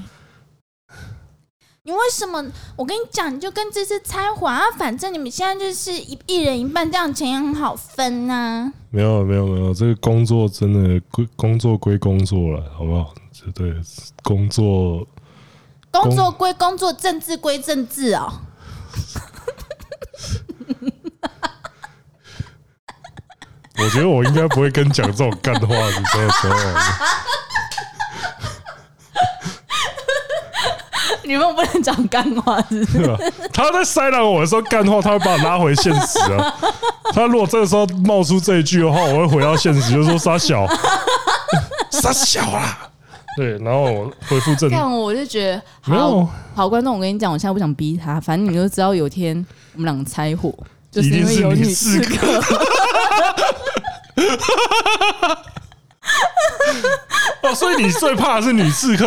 [1.90, 2.46] 你为什么？
[2.76, 4.62] 我跟你讲，你就跟这次拆伙啊！
[4.78, 8.72] 反正你们现在就是一一人一半，这样钱也很好分呐、啊。
[8.92, 13.12] 没有没有没有，这个工作真的归工作归工作了，好不好？
[13.56, 13.74] 对，
[14.22, 15.08] 工作
[15.90, 18.34] 工作归工作，政治归政治哦。
[23.82, 26.56] 我觉得我应该不会跟讲这种干话的时候。
[31.30, 32.98] 女朋友不能讲干话是不是？
[32.98, 33.20] 对啊，
[33.54, 36.52] 他在塞狼我的时候干话，他会把我拉回现实啊。
[37.14, 40.66] 他如果这个时候冒出这一句的话，我会回到现实，就说傻小，
[41.92, 42.90] 傻小啊。
[43.38, 44.68] 对，然后我回复正。
[44.72, 50.52] 这样我就觉得好，好观众，我跟你讲，我现在不想逼他，反正你们就知道有一天我们两个拆伙，
[50.92, 52.42] 就是因为有女刺客。
[57.44, 59.06] 哦，所以你最怕的是女刺客？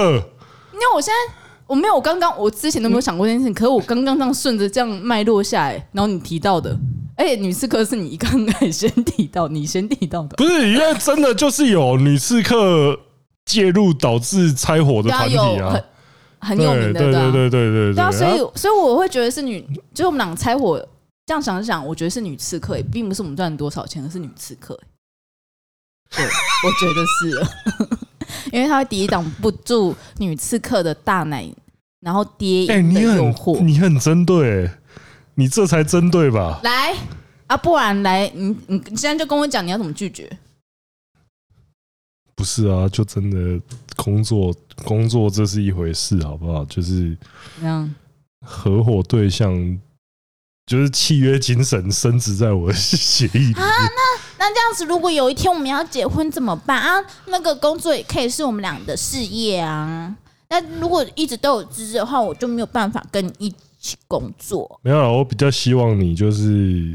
[0.72, 1.34] 因为我现在
[1.72, 6.78] 我没有，我刚刚我之前都没有想过这件事情，可是我刚刚这样顺着这样脉络下来，然后你提到的，
[7.16, 10.70] 而且女刺客是你刚刚先提到，你先提到的，不是？
[10.70, 13.00] 因为真的就是有女刺客
[13.46, 15.82] 介入导致拆伙的团体啊，
[16.40, 20.78] 很很有名的，对对对对对对，所以所以我会觉得是女，就是我们两个拆伙，
[21.24, 24.78] 这样想一想，我觉得是女刺客，并不是我们赚多少钱，而是女刺客。
[26.14, 31.50] 对，我觉得是， 因为他会抵挡不住女刺客的大奶，
[32.02, 33.58] 然后爹的诱惑。
[33.62, 34.70] 你很针对，
[35.36, 36.60] 你这才针对吧？
[36.62, 36.94] 来
[37.46, 40.30] 啊，不然来，你你现在就跟我讲，你要怎么拒绝？
[42.34, 43.64] 不是啊，就真的
[43.96, 46.64] 工作工作这是一回事，好不好？
[46.66, 47.16] 就是
[47.60, 47.94] 这样，
[48.44, 49.80] 合伙对象
[50.66, 53.54] 就是契约精神深植在我的协议里。
[53.54, 54.22] 啊，那。
[54.44, 57.00] 那这样子，如果有一天我们要结婚怎么办啊？
[57.26, 60.16] 那个工作也可以是我们俩的事业啊。
[60.52, 63.48] 那如果一直都有资质的话，我就没有办法跟你一
[63.80, 64.78] 起工作。
[64.82, 66.94] 没有啦，我比较希望你就是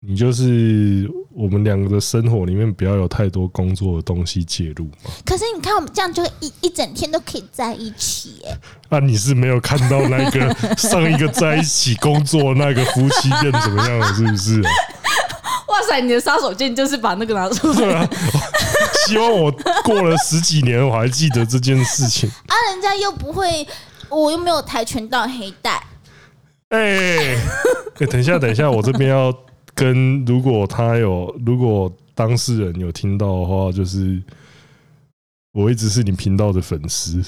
[0.00, 5.10] 你就是我们两个的生活里面不要有太多工作的东西介入嘛。
[5.26, 8.56] 可是你看，我们这样就一一整天都可以在一起耶。
[8.88, 14.62] 啊，你是没有看到那个上一个在一起工作那个夫妻变怎么样了，是不是？
[15.66, 16.00] 哇塞！
[16.00, 17.94] 你的杀手锏就是把那个拿出来。
[17.98, 18.10] 啊。
[19.06, 19.50] 希望我
[19.84, 22.28] 过了十几年，我还记得这件事情。
[22.46, 23.66] 啊，人家又不会，
[24.08, 25.82] 我又没有跆拳道黑带。
[26.70, 27.36] 哎，
[28.10, 29.32] 等一下，等一下，我这边要
[29.74, 34.22] 跟，如果他有，如果当事人有听到的话，就是
[35.52, 37.22] 我一直是你频道的粉丝，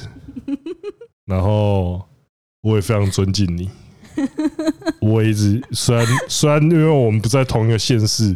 [1.26, 2.02] 然后
[2.62, 3.70] 我也非常尊敬你。
[5.00, 8.34] 我一直虽然虽然因为我们不在同一个县市，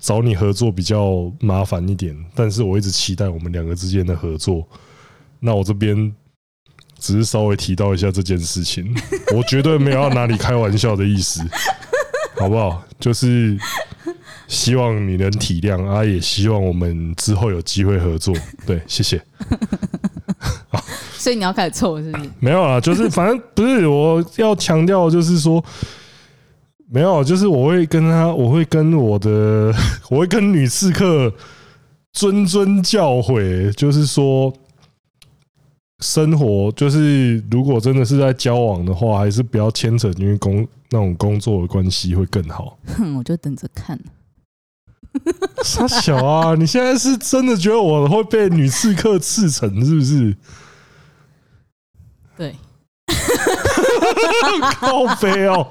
[0.00, 4.66] 找你合作比较麻烦一点，但是我一直期待我们两个之间的合作。
[5.38, 6.12] 那我这边
[6.98, 8.94] 只是稍微提到一下这件事情，
[9.36, 11.42] 我绝对没有要拿你开玩笑的意思，
[12.38, 12.82] 好不好？
[12.98, 13.56] 就是
[14.48, 18.34] 希望你能体谅啊，也希望我们之后有机会合作。
[18.66, 19.22] 对，谢谢。
[21.16, 22.30] 所以你要开始凑是不是？
[22.38, 25.62] 没有啊，就是反正不是我要强调，就是说
[26.92, 29.72] 没有，就是我会跟他，我会跟我的，
[30.10, 31.32] 我会跟女刺客
[32.12, 34.52] 谆谆教诲，就是说
[36.00, 42.76] 生活，就是如果真的是在交往的话，还是不要牵扯，因为工那种工作的关系会更好。
[42.96, 43.96] 哼，我就等着看。
[45.62, 50.36] 傻小啊，你现在是真的觉得我会被女刺客刺成是不是？
[52.36, 52.56] 对，
[54.78, 55.68] 好悲哦。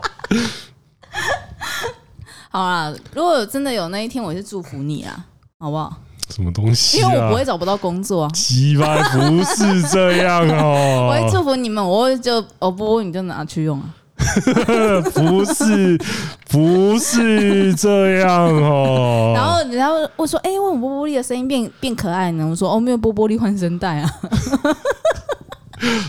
[2.51, 5.25] 好啦，如果真的有那一天，我是祝福你啊，
[5.59, 5.93] 好不好？
[6.29, 6.99] 什么东西？
[6.99, 8.29] 因为我不会找不到工作啊。
[8.33, 11.09] 鸡巴不是这样哦。
[11.09, 13.95] 我会祝福你们，我会就哦不，你就拿去用啊。
[15.13, 15.97] 不是，
[16.49, 19.33] 不是这样哦。
[19.35, 22.45] 然后，然后我说，哎，为什么波波利的声音变变可爱呢？
[22.47, 24.11] 我说，哦，没有波波利换声带啊。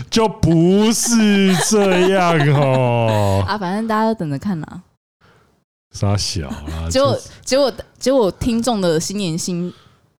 [0.09, 3.43] 就不是这样哦。
[3.47, 4.81] 啊，反正大家都等着看啦。
[5.91, 6.87] 傻小啊！
[6.91, 9.71] 结果，结果，结果，听众的新年新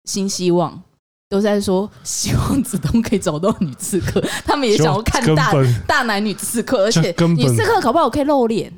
[0.05, 0.81] 新希望
[1.29, 4.21] 都在说，希望子东可以找到女刺客。
[4.45, 5.51] 他们也想要看大
[5.87, 8.71] 大男女刺客，而且女刺客搞不好可以露脸，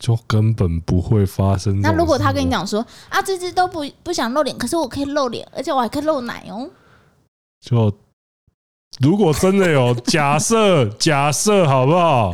[0.00, 1.80] 就根本不会发生。
[1.80, 6.70] 那如果他跟你讲说啊，这只都不不想露脸，可是我可以露脸，而且我还可以露奶哦，
[7.60, 7.92] 就。
[9.00, 12.32] 如果真的有 假设，假设好不好？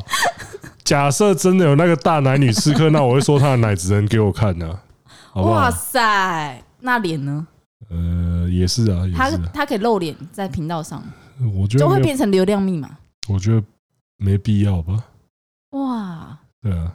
[0.85, 4.77] 假设真的有那个大奶女刺客，那我会说她的奶只能给我看呢、啊，
[5.33, 5.55] 好不好？
[5.55, 7.47] 哇塞，那脸呢？
[7.91, 11.03] 呃，也是啊，也是啊，他他可以露脸在频道上，
[11.55, 12.91] 我觉得就会变成流量密码。
[13.29, 13.63] 我觉得
[14.19, 15.05] 没必要吧？
[15.71, 16.93] 哇，对啊，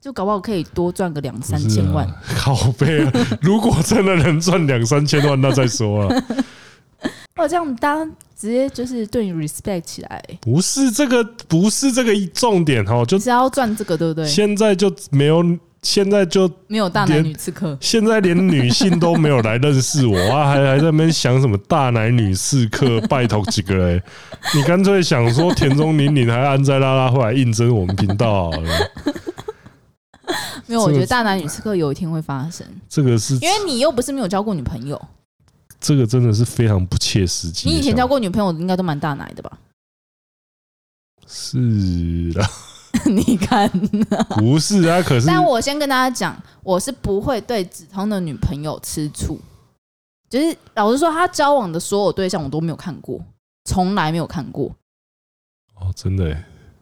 [0.00, 2.08] 就搞不好可以多赚个两三千万。
[2.24, 3.12] 好悲 啊！
[3.40, 6.24] 如果真的能赚两三千万，那再说啊。
[7.36, 8.08] 哦，这样当
[8.38, 14.26] 直接就是对你 respect 起来，不是这个，不是这个重点哦，就只要赚这个，对不对？
[14.26, 15.44] 现在就没有，
[15.82, 24.00] 现在就没有大男女刺客，现在连女性都没有来认识我啊， 还还在那边想什么大男女刺客，拜托几个嘞？
[24.54, 28.70] 你干脆想说田中玲玲还安在拉拉会来应征我们频道好了。
[30.66, 32.64] 没有，我觉得大男女刺客有一天会发生。
[32.88, 35.00] 这个是因为你又不是没有交过女朋友，
[35.84, 37.68] 这个真的是非常不切实际。
[37.68, 39.58] 你以前交过女朋友，应该都蛮大奶的吧？
[41.26, 42.42] 是的，
[43.12, 43.68] 你看，
[44.38, 45.02] 不是啊？
[45.02, 49.38] 可是，但我先跟大家讲，我是不会对子通的女朋友吃醋。
[50.30, 53.20] 就是老实说，他交往的所有对象我都没有看过，
[53.66, 54.74] 从来没有看过。
[55.74, 56.34] 哦，真的。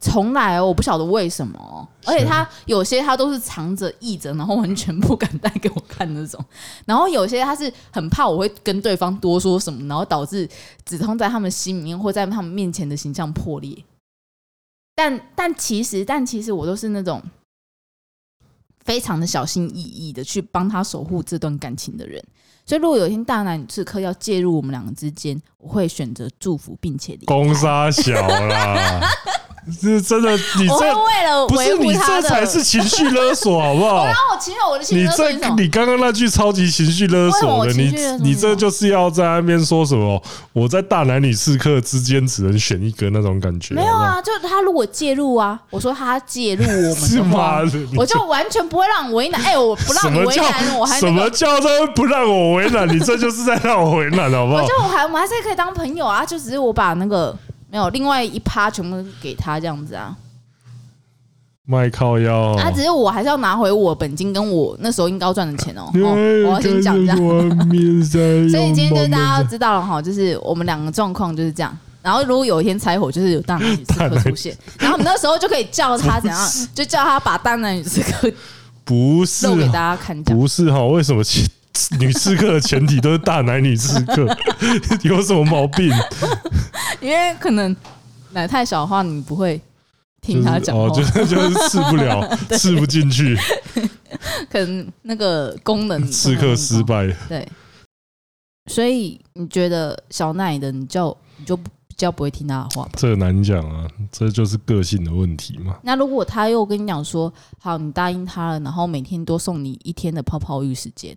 [0.02, 6.44] 从来我不晓得为什么，而且他有些他都是藏着掖着，然后完全不敢带给我看那种。
[6.84, 10.46] 然后有些他是很怕我会跟对方多说什么，然后导致
[10.84, 13.84] 子通在他们心里面或在他们面前的形象破裂。
[14.96, 17.22] 但但其实但其实我都是那种
[18.84, 22.22] 非常的小心翼翼的去帮他守护这段感情的人。
[22.66, 27.18] 所以如果有一天大男女刺客要介入我们两个之间，我会选择祝福并且。
[27.24, 29.00] 攻杀小啦。
[29.80, 34.04] 是真的，你这为了不是你这才是情绪勒索，好不好？
[34.06, 35.30] 然后我情绪，我的情绪勒索。
[35.30, 40.20] 你这，你刚刚那句超级情绪勒索的，你你这就是要在那边说什么？
[40.52, 43.74] 我在大男女刺客之间只能选一个那种感觉。
[43.74, 47.60] 没有啊，就他如果介入啊，我说他介入我们 是吗？
[47.96, 49.40] 我就完全不会让我为难。
[49.42, 52.88] 哎，我不让你为难，我还什么叫做不让我为难？
[52.88, 54.62] 你这就是在让我为难，好不好？
[54.62, 57.36] 我就我还我们还是可以当朋友啊，就只是我把那个。
[57.72, 60.14] 没有，另外一趴全部给他这样子啊，
[61.64, 62.54] 卖靠腰。
[62.58, 65.90] 啊，只是我还是要拿回我本金跟我那时候应该赚的钱哦。
[65.94, 66.12] 哦，
[66.44, 67.16] 我要先讲这样。
[68.50, 71.74] 所以今天就大家知道了哈，就是我们两个状况就是这样。
[72.02, 78.30] 然后如果有一天拆伙，就是有大男女刺客出现，然后我们那时候就可以叫他怎样， 就叫他把大男女刺客
[78.84, 80.22] 不是露给大家看。
[80.24, 81.24] 不是哈，为什么？
[81.98, 84.26] 女刺客的前提都是大奶女刺客，
[85.02, 85.90] 有什么毛病？
[87.00, 87.74] 因为可能
[88.32, 89.60] 奶太小的话，你不会
[90.20, 90.76] 听他讲。
[90.76, 93.36] 哦，就是就是刺不了， 刺不进去。
[94.50, 97.06] 可能那个功能刺客失败。
[97.28, 97.48] 对，
[98.70, 101.64] 所以你觉得小奶的，你就你就比
[101.96, 102.90] 较不会听他的话吧？
[102.96, 105.76] 这难讲啊，这就是个性的问题嘛。
[105.82, 111.16] 那如果他又跟你讲说，好，你答应他了，然后每天多送你一天的泡泡浴时间。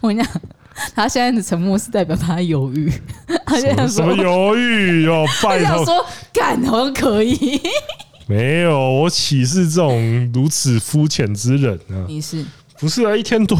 [0.00, 0.40] 我跟你讲，
[0.94, 2.90] 他现在的沉默是代表他犹豫。
[3.46, 5.26] 他现在什么犹豫哦？
[5.42, 7.60] 拜托，说干好像可以。
[8.26, 12.06] 没有，我岂是这种如此肤浅之人啊？
[12.08, 12.44] 你是
[12.78, 13.16] 不是啊？
[13.16, 13.58] 一天多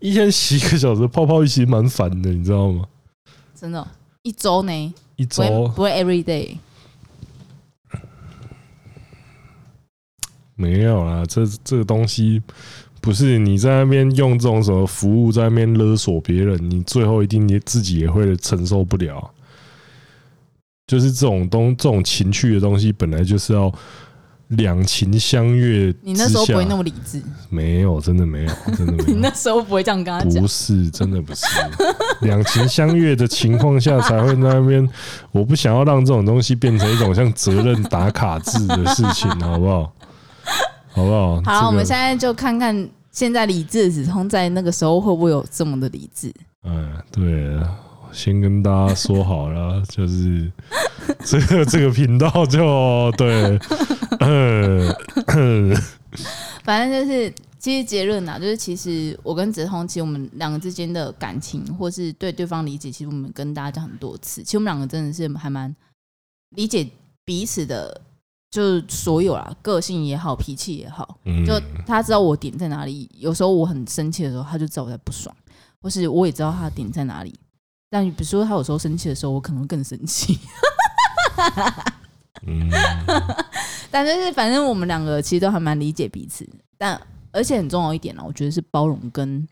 [0.00, 2.84] 一天洗一个小时泡泡浴，其实蛮烦的，你知道吗？
[3.54, 3.86] 真的，
[4.22, 4.94] 一周呢？
[5.16, 5.42] 一周
[5.76, 6.56] 不会 every day。
[10.54, 12.42] 没有啦，这这个东西。
[13.06, 19.30] 不是你在那边用这种什么服务在那边勒索别人，你最后一定你自己也会承受不了。
[20.88, 23.72] 就是这种东这种情趣的东西，本来就是要
[24.48, 25.94] 两情相悦。
[26.02, 27.22] 你那时候不会那么理智？
[27.48, 29.04] 没有，真的没有，真的没有。
[29.14, 30.42] 你那时候不会这样跟他讲？
[30.42, 31.46] 不是，真的不是。
[32.22, 34.84] 两情相悦的情况下才会在那边。
[35.30, 39.92] 我不想要让这种东西变成一种像责任打卡制的事情，好不好？
[40.90, 41.36] 好不好？
[41.36, 46.30] 好，这个、我们现在就看看现在理智的子通在那个时候会不会有这么的理智？
[46.64, 47.58] 嗯，对，
[48.12, 50.52] 先跟大家说好了， 就是
[51.24, 53.58] 这个这个频道就对，
[54.20, 54.94] 嗯，
[56.62, 65.74] 反正就是其实结论啊，就是其实我跟子通，其实我们两个之间的感情，或是对对方理解，其实我们跟大家讲很多次，其实我们两个真的是还蛮
[66.50, 66.86] 理解
[67.24, 67.98] 彼此的。
[68.50, 73.10] 就是所有啦，个性也好，脾气也好，就他知道我点在哪里。
[73.18, 75.34] 有时候我很生气的时候，他就知道我在不爽，
[75.82, 77.38] 或是我也知道他的点在哪里。
[77.90, 80.38] 但比如说他有时候生气的时候，我可能会更生气。
[82.46, 82.70] 嗯，
[83.90, 87.00] 但就是反正我们两个其实都还蛮理解彼此，但
[87.32, 89.46] 而且很重要一点呢，我觉得是包容跟。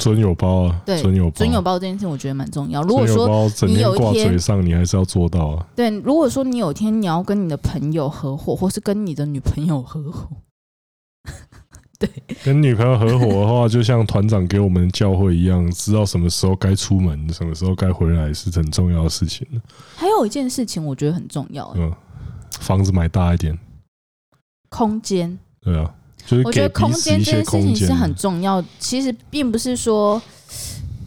[0.00, 2.82] 尊有包啊，对，尊有尊有包这件事情，我觉得蛮重要。
[2.82, 5.66] 如果说你有一天挂嘴上，你还是要做到啊。
[5.76, 10.28] 对，如果说你有一天你要跟你的朋友合伙，或是跟你的女朋友合伙，
[12.00, 12.08] 对，
[12.42, 19.46] 跟女朋友合伙的话，就像团长给我们教会一样，知道什么时候该出门，什么时候该回来，是很重要的事情。
[19.94, 21.92] 还有一件事情，我觉得很重要，嗯，
[22.58, 23.58] 房子买大一点，
[24.70, 25.94] 空间，对啊。
[26.44, 28.64] 我觉得空间这件事情是很重要。
[28.78, 30.20] 其实并不是说，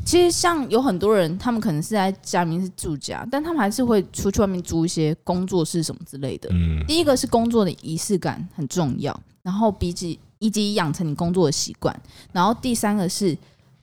[0.05, 6.49] 其实像有很多人，他们可能是在家里面是住家，但他们还是会出去外面租一些工作室什么之类的。
[6.51, 11.97] 嗯，第一个是工作的仪式感很重要，然后比起以及养成你工作的习惯，
[12.34, 13.38] 然后第三个是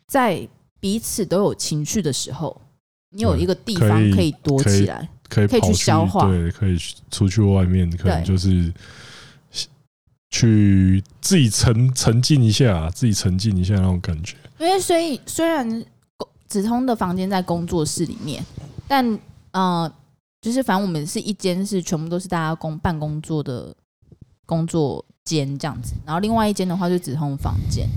[0.07, 0.47] 在
[0.79, 2.61] 彼此都有情绪的时候，
[3.11, 6.77] 你有一个地方可以躲起来，可以可以，可以去消化，对，可以
[7.11, 8.71] 出去外面，可能就是。
[10.31, 14.37] 去自己沉沉浸一下，自己沉浸一下那种感觉。
[14.59, 15.85] 因为所以虽然
[16.47, 18.45] 子通的房间在工作室里面，
[18.87, 19.19] 但
[19.53, 19.93] 呃，
[20.41, 23.75] 就是反正我们是一间是全部都是大家工办公桌的
[24.47, 27.89] 工作间这样子，然后另外一间的话就子通房间。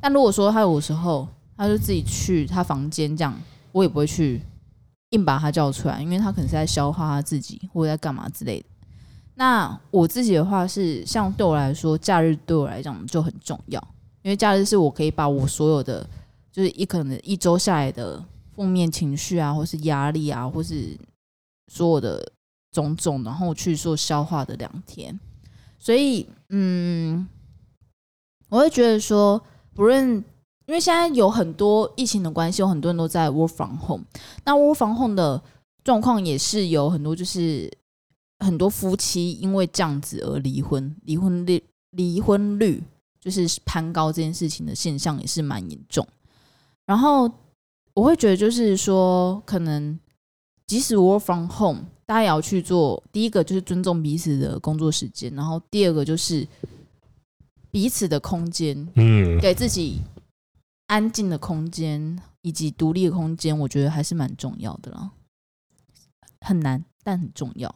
[0.00, 3.38] 但如果说他有时候他就自己去他房间这样，
[3.72, 4.40] 我也不会去
[5.10, 8.66] 硬把他叫出来，因为他可能是在消化他自己或者在干嘛之类的。
[9.42, 13.80] 那我自己的话是，像对我来说，假日对我来讲就很重要，
[14.22, 16.08] 因为假日是我可以把我所有的，
[16.52, 18.24] 就是一可能一周下来的
[18.54, 20.96] 负面情绪啊，或是压力啊，或是
[21.66, 22.24] 所有的
[22.70, 25.18] 种种，然后去做消化的两天。
[25.76, 27.26] 所以，嗯，
[28.48, 29.42] 我会觉得说，
[29.74, 30.24] 不论
[30.66, 34.04] 因为现在有很多疫情的关系，有很多人都在 work from home，
[34.44, 35.42] 那 work from home 的
[35.82, 37.68] 状况也是有很多就是。
[38.42, 42.82] 很多夫妻因为这样子而离婚，离婚率离婚率
[43.20, 46.06] 就是攀高，这件事情的现象也是蛮严重。
[46.84, 47.30] 然后
[47.94, 49.98] 我会觉得，就是说，可能
[50.66, 53.02] 即使 work from home，大家也要去做。
[53.12, 56.46] 第一个就是尊重彼此的工作时间，然后第二个就是
[57.70, 60.00] 彼此的空间，嗯，给自己
[60.88, 65.12] 安静的空间以及独立的空间，我觉得还是蛮重要的啦。
[66.40, 67.72] 很难，但很重要。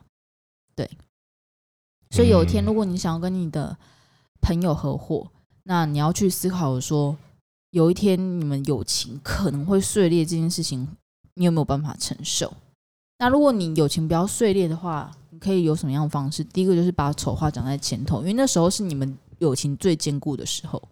[0.77, 0.89] 对，
[2.11, 3.77] 所以有一天，如果你想要跟你的
[4.43, 5.27] 朋友合伙，
[5.65, 7.17] 那你要去思考说，
[7.71, 10.87] 有一天你们友情可能会碎裂这件事情，
[11.35, 12.53] 你有没有办法承受？
[13.19, 16.45] 那如果你友情不要碎裂的话，你可以有什么样的方式？
[16.45, 20.83] 第一个就是把丑话讲在前头，因为那时候是你们友情最坚固的时候。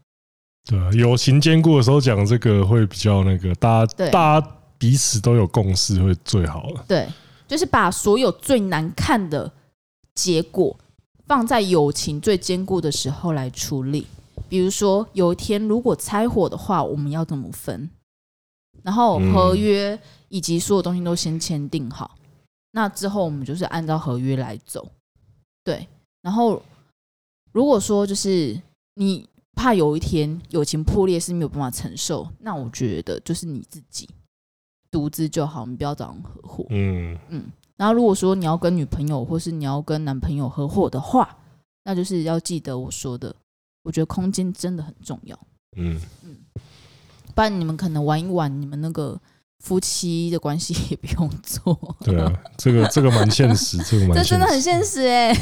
[0.67, 6.85] 对啊，友情坚固的时候讲这个会比较那个，大家大家彼此都有共识会最好了。
[6.89, 7.07] 对，
[7.47, 9.53] 就是把所有最难看的。
[10.15, 10.77] 结果
[11.27, 14.07] 放在友情最坚固的时候来处理，
[14.49, 17.91] 比如说有一天如果拆伙的话，我们要怎么分？
[18.83, 19.99] 然后合约
[20.29, 22.17] 以及所有东西都先签订好，
[22.73, 24.87] 那之后我们就是按照合约来走。
[25.65, 25.89] 对，
[26.21, 26.63] 然后
[27.53, 28.61] 如果说就是
[28.95, 34.09] 你怕有一天友情破裂是没有办法承受，那我觉得就是你自己
[34.91, 36.67] 独自就好，我们不要找人合伙。
[36.69, 37.47] 嗯嗯。
[37.77, 41.37] 然后，如果说你要跟女朋友或是你要跟男朋友合伙的话，
[41.85, 43.35] 那就是要记得我说的，
[43.83, 45.39] 我觉得空间真的很重要。
[45.77, 46.37] 嗯嗯，
[47.35, 49.21] 不然你们可能玩一玩，你们那个
[49.59, 51.97] 夫妻的关系也不用做。
[52.01, 55.33] 对啊，这个这个蛮现实，这个蛮这真的很现实哎。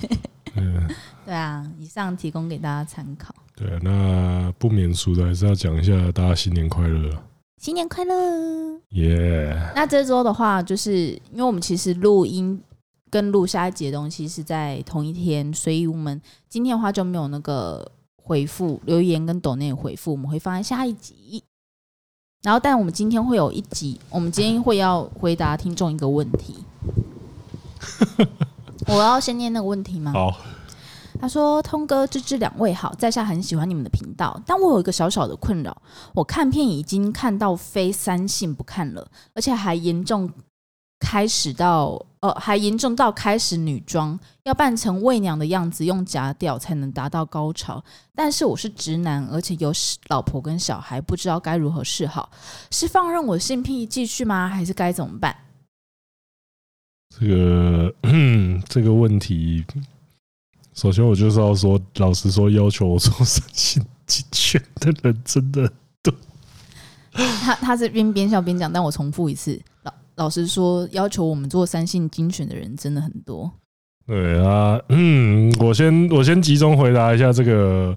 [0.56, 0.88] 嗯，
[1.26, 3.34] 对啊，以上提供给大家参考。
[3.54, 7.22] 对啊，那不免俗的还是要讲一下，大家新年快乐。
[7.62, 8.80] 新年快乐！
[8.88, 9.56] 耶！
[9.76, 12.60] 那这周的话，就是因为我们其实录音
[13.08, 21.44] 跟录下一集的东西是在同一天，所以我们今天的话就没有那个回复留言跟抖内回复，我们会放在下一集。
[22.42, 26.64] 然后，但我们今天会有一集，我们今天会要回答听众一个问题。
[28.90, 30.10] 我要先念那个问题吗？
[30.12, 30.36] 好。
[31.22, 35.80] 他说：“通哥、芝芝两位好，在下很喜欢你们的频道，但我有一个小小的困扰，
[36.14, 40.28] 我看片已经看到非三性不看了，而且还严重
[40.98, 47.84] 开始到呃，还严重到开始女装要扮成伪娘的样子，用假屌才能达到高潮。
[48.16, 49.72] 但是我是直男，而且有
[50.08, 52.32] 老婆跟小孩，不知道该如何是好，
[52.72, 54.48] 是放任我性癖继续吗？
[54.48, 55.36] 还是该怎么办？
[57.16, 57.94] 这个，
[58.68, 59.64] 这个问题。”
[60.74, 65.70] 首先，我就是要说，老实说，要求我做三性精选的人真的
[66.02, 66.12] 多。
[67.12, 73.50] 他他是边边笑边讲，但我重复一次，老老实说，要求我们做三性精选的人真的很多。
[74.06, 77.94] 对啊，嗯，我先我先集中回答一下这个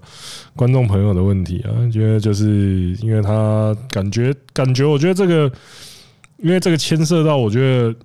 [0.54, 5.50] 观众朋友的问题啊，因为就是因为他感觉感觉，我觉得这个，
[6.36, 7.98] 因为这个牵涉到，我觉得。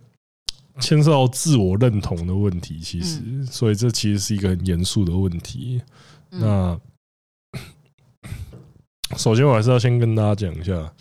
[0.80, 5.82] 牵涉到自我认同的问题，其实，所以这其实是一个很严肃的问题。
[6.30, 6.80] 那
[9.18, 10.94] 首先，我还是要先跟大家讲一下，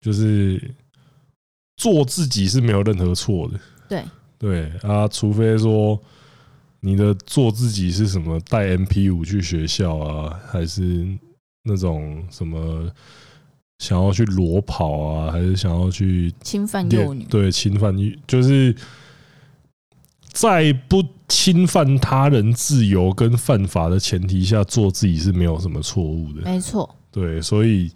[0.00, 0.74] 就是
[1.76, 3.60] 做自己是没有任何错的。
[3.88, 4.04] 对
[4.38, 6.00] 对啊，除非说
[6.80, 11.06] 你的做自己是什么带 MP 五去学校啊，还是
[11.62, 12.90] 那种什么
[13.78, 17.24] 想要去裸跑啊，还是想要去侵犯幼女？
[17.24, 17.94] 对，侵犯
[18.26, 18.74] 就是
[20.32, 26.42] 在不侵犯他人自由跟犯法的前提下做自己是没有什么错误的。
[26.42, 27.90] 没错，对，所以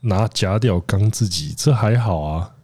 [0.00, 2.54] 拿假屌刚自己这还好啊。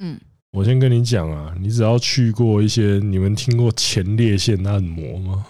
[0.00, 0.18] 嗯，
[0.52, 5.46] 我先跟你讲啊，你只要去过一些，你们听过前列腺按摩吗？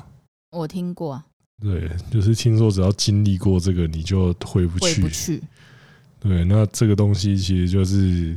[0.53, 1.25] 我听过啊。
[1.61, 5.03] 对，就是听说只要经历过这个，你就回不去。
[5.03, 5.43] 回不去。
[6.27, 8.37] 对，那这个东西其实就是，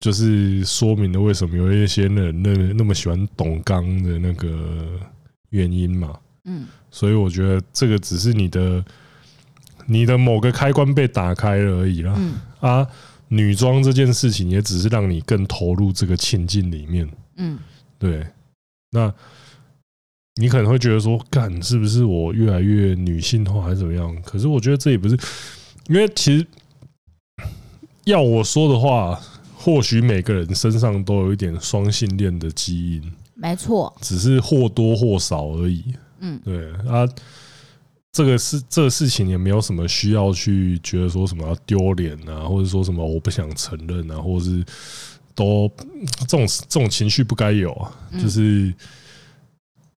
[0.00, 4.98] 就是说明了为什么有一些人那那么喜欢董刚的那个
[5.50, 6.18] 原因嘛。
[6.44, 6.66] 嗯。
[6.90, 8.84] 所以我觉得这个只是你的，
[9.86, 12.14] 你的某个开关被打开了而已啦。
[12.16, 12.34] 嗯。
[12.60, 12.86] 啊，
[13.28, 17.06] 女装这件事情也只是让你更投入这个情境里面。
[17.36, 17.58] 嗯。
[17.98, 18.26] 对。
[18.92, 19.12] 那。
[20.38, 24.14] 你可能会觉得说，干是不是我越来越女性化还是怎么样？
[24.20, 25.18] 可是我觉得这也不是，
[25.88, 26.46] 因为其实
[28.04, 29.20] 要我说的话，
[29.56, 35.84] 或许每个人身上都有一点双性恋的基因，没错，只是或多或少而已。
[36.20, 37.06] 嗯，对啊，
[38.12, 44.64] 这个事这个事情也没有什么需要去觉得说什么要丢脸啊，或者说什么我不想承认啊，或者是
[45.34, 45.70] 都
[46.26, 48.72] 这种这种情绪不该有啊，就是。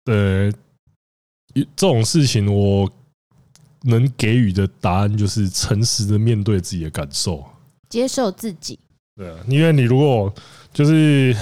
[0.06, 0.52] 呃，
[1.54, 2.92] 这种事情我
[3.84, 7.46] 能给予的答案就是诚实的面对自己的感受，
[7.90, 8.78] 接受自己。
[9.16, 10.34] 对啊，因为你如果
[10.74, 11.36] 就是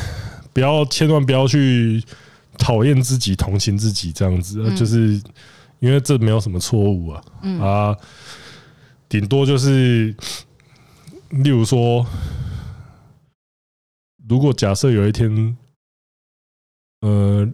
[0.54, 2.04] 不要，千万不要去
[2.58, 5.22] 讨厌自己、同情自己这样子，就是
[5.80, 7.24] 因为这没有什么错误啊。
[7.62, 7.98] 啊，
[9.10, 10.16] 顶多就是，
[11.30, 12.06] 例如说，
[14.28, 15.58] 如果假设有一天，
[17.02, 17.48] 呃。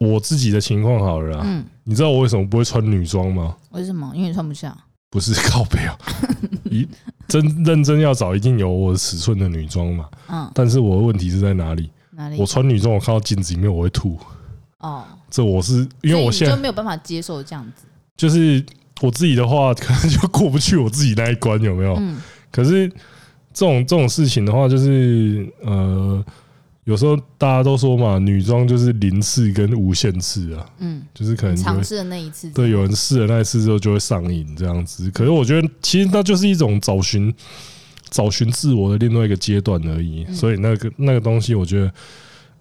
[0.00, 3.54] 我自己的情况好了，嗯，你知道我为什么不会穿女装吗？
[3.70, 4.10] 为什么？
[4.14, 4.76] 因为你穿不下。
[5.10, 5.96] 不是靠背啊，
[6.68, 6.88] 一
[7.28, 10.08] 真认真要找，一定有我尺寸的女装嘛。
[10.28, 11.88] 嗯，但是我的问题是在哪里？
[12.10, 12.36] 哪里？
[12.36, 14.18] 我穿女装，我看到镜子里面我会吐。
[14.78, 17.86] 哦，这我是因为我现在就没有办法接受这样子。
[18.16, 18.64] 就是
[19.02, 21.94] 我自己的话，可能就过不去我自己那一关，有没有？
[22.00, 22.20] 嗯。
[22.50, 22.88] 可是
[23.52, 26.24] 这种这种事情的话，就是呃。
[26.84, 35.10] 有时候大家都说嘛，女装就是零次跟无限次啊，嗯，就是可能尝试的那一次，对，有人试了那一次之后就会上瘾这样子。
[35.10, 37.34] 可是我觉得，其实那就是一种找寻、
[38.10, 40.26] 找寻自我的另外一个阶段而已。
[40.34, 41.94] 所以那个那个东西，我觉得，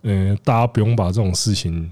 [0.03, 1.91] 嗯，大家不用把这种事情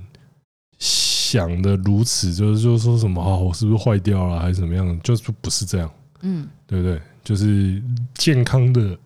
[0.79, 4.97] 想的如此，就是就是说什么啊，我是不是坏掉了，还是怎么样？
[5.03, 5.91] 就是不是这样，
[6.21, 7.01] 嗯，对不对？
[7.25, 7.83] 就是
[8.13, 8.97] 健康的、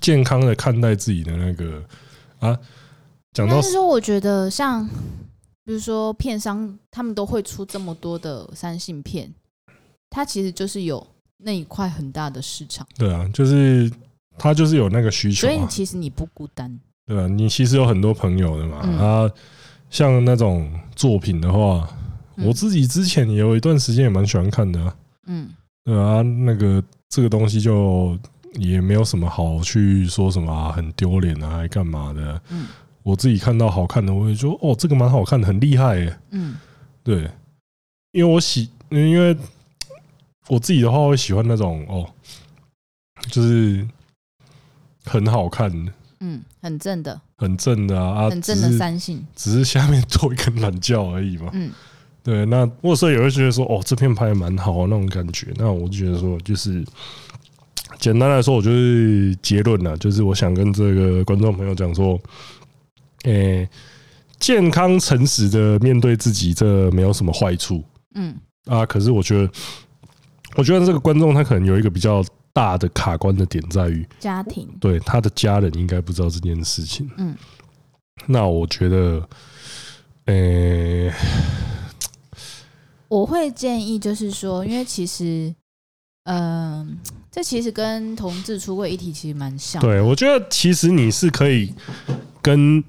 [0.00, 1.84] 健康的看待自己的那个。
[2.44, 2.60] 啊，
[3.32, 4.86] 讲到是说，我觉得像，
[5.64, 9.32] 比如说片商，他们都会出这么多的三性片，
[10.10, 11.06] 它其实就是有
[11.38, 12.86] 那一块很大的市场。
[12.98, 13.90] 对啊，就是
[14.36, 16.78] 他就是有那个需求，所以其实你不孤单。
[17.06, 18.76] 对啊，你其实有很多朋友的嘛。
[18.78, 19.30] 啊，
[19.88, 21.88] 像那种作品的话，
[22.36, 24.96] 我自己之前也有一段时间也蛮喜欢看的。
[25.26, 25.48] 嗯，
[25.84, 28.18] 对啊，那个这个东西就。
[28.54, 32.40] 也没有什么好去说什么、啊、很丢脸啊，还干嘛的？
[32.50, 32.66] 嗯，
[33.02, 36.18] 我自己看到好看的，我会说哦，这个蛮好看的，很厉害耶。
[36.30, 36.54] 嗯，
[37.02, 37.28] 对，
[38.12, 39.36] 因为我喜，因为
[40.48, 42.08] 我自己的话会喜欢那种哦，
[43.28, 43.86] 就是
[45.04, 51.50] 很好看的，嗯，很正的，很正的啊，很正的三性，只是下面多一根懒觉而已嘛。
[51.52, 51.72] 嗯，
[52.22, 56.84] 对，那我有时候也会觉得说哦，这片拍的蛮好那种感觉，那我就觉得说就是。
[57.98, 62.18] 简单来说，我就是结论了，就是我想跟这个观众朋友讲说，
[63.24, 63.68] 诶，
[64.38, 67.82] 健康诚实的面对自己，这没有什么坏处。
[68.14, 69.52] 嗯啊，可是我觉得，
[70.56, 77.10] 我觉得这个观众他可能有一个比较大的卡关的点在于家庭，对他的家人应该不知道这件事情。
[77.16, 77.34] 嗯，
[78.26, 79.28] 那我觉得，
[80.26, 81.12] 诶，
[83.08, 85.54] 我会建议就是说，因为其实。
[86.24, 86.98] 嗯，
[87.30, 89.80] 这其实跟同志出柜议题其实蛮像。
[89.82, 91.74] 对，我觉得其实你是可以
[92.40, 92.82] 跟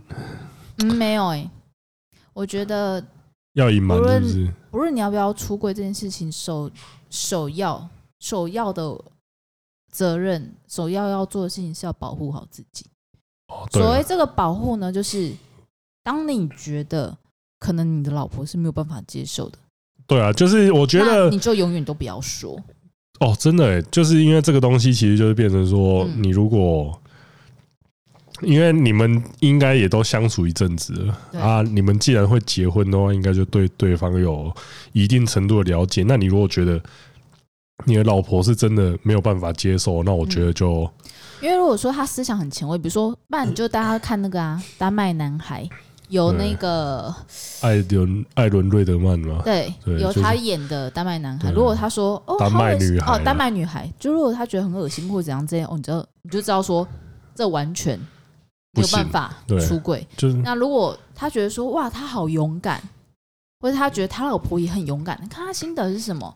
[0.77, 1.51] 嗯没有哎、欸，
[2.33, 3.03] 我觉得
[3.53, 4.53] 要隐瞒是不是？
[4.71, 6.71] 不论你要不要出柜这件事情，首
[7.09, 7.89] 首要
[8.19, 8.97] 首要的
[9.91, 12.85] 责任，首要要做的事情是要保护好自己。
[13.47, 15.33] 哦，所谓这个保护呢，就是
[16.03, 17.17] 当你觉得
[17.59, 19.57] 可能你的老婆是没有办法接受的，
[20.07, 22.57] 对啊，就是我觉得你就永远都不要说。
[23.19, 26.99] 哦，真的诶，就是因为这个东西，其实就是变成说，你如果，
[28.41, 34.53] 因为你们应该也都相处一阵子了啊，你们既然会结婚的话，应该就对对方有
[34.91, 36.03] 一定程度的了解。
[36.05, 36.81] 那你如果觉得
[37.85, 40.91] 你的老婆是真的没有办法接受，那我觉得就、嗯、
[41.43, 45.63] 因为如果说他思想很前卫，比如说，不然你就大家看那个啊，《丹麦男孩》
[46.09, 47.13] 有那个
[47.61, 49.41] 艾伦艾伦瑞德曼吗？
[49.43, 51.49] 对，对有他演的《丹麦男孩》。
[51.53, 56.87] 如果他说哦，丹麦女孩、啊、哦，丹麦女孩，就如果他觉得很恶心或者怎样这样，哦，你知道你就知道说
[57.33, 57.97] 这完全
[58.73, 59.35] 没有办法
[59.67, 60.07] 出轨。
[60.15, 62.81] 就是那如果他觉得说哇，他好勇敢，
[63.59, 66.35] 或者他觉得他老婆也很勇敢，你看他心得是什么？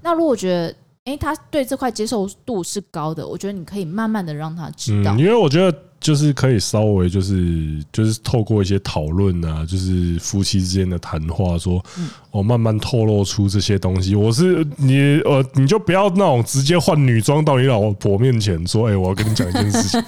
[0.00, 0.68] 那如果觉得，
[1.04, 5.14] 哎、欸，他对这块接受度是高的，我觉得你可以慢慢的让他知道。
[5.14, 11.82] 嗯，因为我觉得就是可以稍微就是就是透过一些讨论啊，就是夫妻之间的谈话，说，
[12.30, 14.14] 我慢慢透露出这些东西。
[14.14, 20.02] 我是你，呃，你就不要那种直接换女装到你老婆面前说，哎，我要跟你讲一件事情。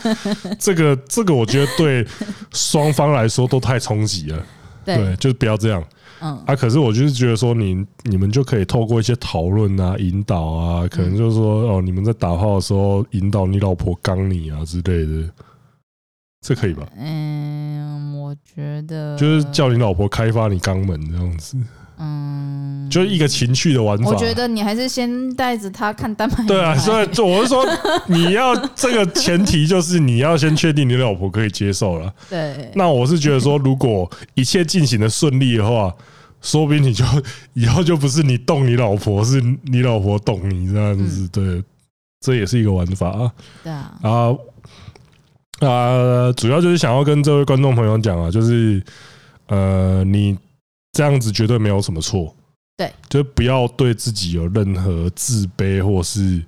[0.58, 2.06] 这 个这个，我觉得对
[2.52, 4.46] 双方来说都太冲击了。
[4.84, 5.82] 对，就是不要这样。
[6.20, 15.28] 嗯啊，可是我就是觉得说你，你你们就可以透过一些讨论啊、引导啊，可能就是说哦，你们在打炮的时候引导你老婆刚你啊之类的，
[16.46, 16.86] 这可以吧？
[16.98, 21.56] 嗯，我觉得就是叫你老婆开发你肛门这样子。
[21.96, 24.10] 嗯，就是一个情趣的玩法。
[24.10, 26.44] 我觉得你还是先带着他看丹麦。
[26.46, 27.64] 对啊， 所以我是说，
[28.08, 32.12] 你要这个前提就是你要先确定你老婆可以接受了。
[32.28, 32.70] 对。
[32.74, 35.94] 那我是觉得说，如果一切进行的顺利的话，
[36.42, 37.02] 说不定你就
[37.54, 41.26] 以后就不是你动你老婆，是你老婆动你这样子。
[41.28, 41.64] 对，
[42.20, 43.32] 这也是一个玩法啊。
[43.62, 43.98] 对啊。
[44.02, 44.36] 啊
[45.60, 48.82] 啊，主要就是想要跟这位观众朋友讲啊，就是
[49.46, 50.36] 呃，你。
[50.96, 52.32] 这样子绝对没有什么错，
[52.76, 56.40] 对，就不要对自己有任何自卑或是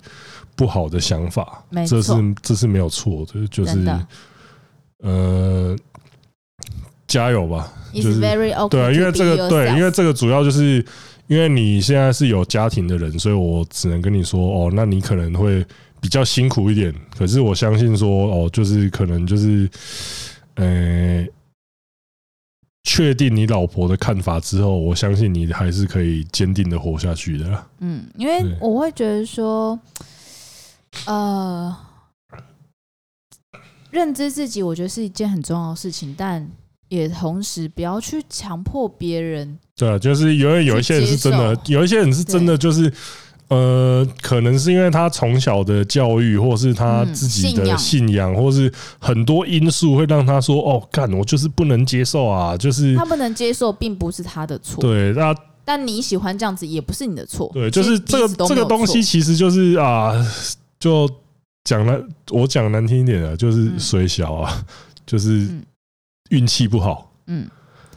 [0.55, 3.85] 不好的想法，这是这是没有错的，就是
[5.03, 5.75] 呃，
[7.07, 10.81] 加油吧，就是对啊，因为这个对，因为这个主要就是
[11.27, 15.61] 因为你现在是有家庭的人，所以我只能跟你说哦，那你可能会
[16.01, 19.69] 比较辛苦一点，可是我相信说哦，就是可能就是
[20.55, 21.25] 呃。
[22.89, 27.65] 确定你老婆的看法之后，我相信你还是可以坚定的活下去的。
[27.79, 29.77] 嗯，因为我会觉得说，
[31.05, 31.77] 呃，
[33.91, 36.49] 认知自己，我觉得是一件很重要的事情，但
[36.87, 39.59] 也同时不要去强迫别人。
[39.75, 42.91] 对啊，就是有有一些人是真的，有一些人是真的，就是。
[43.49, 48.69] 呃，可能是因为他从小的教育，或是他自己的信仰，或是
[48.99, 54.81] 很多因素会让他说：“哦，干，我就是不能接受啊！”就是他不能接受，并不是他的错。
[54.81, 55.33] 对，那
[55.63, 57.49] 但你喜欢这样子，也不是你的错。
[57.53, 60.13] 对，就是这个这个东西，其实就是啊，
[60.77, 61.09] 就
[61.63, 64.65] 讲了，我讲难听一点的，就是水小啊，
[65.05, 65.47] 就是
[66.31, 67.09] 运气不好。
[67.27, 67.49] 嗯，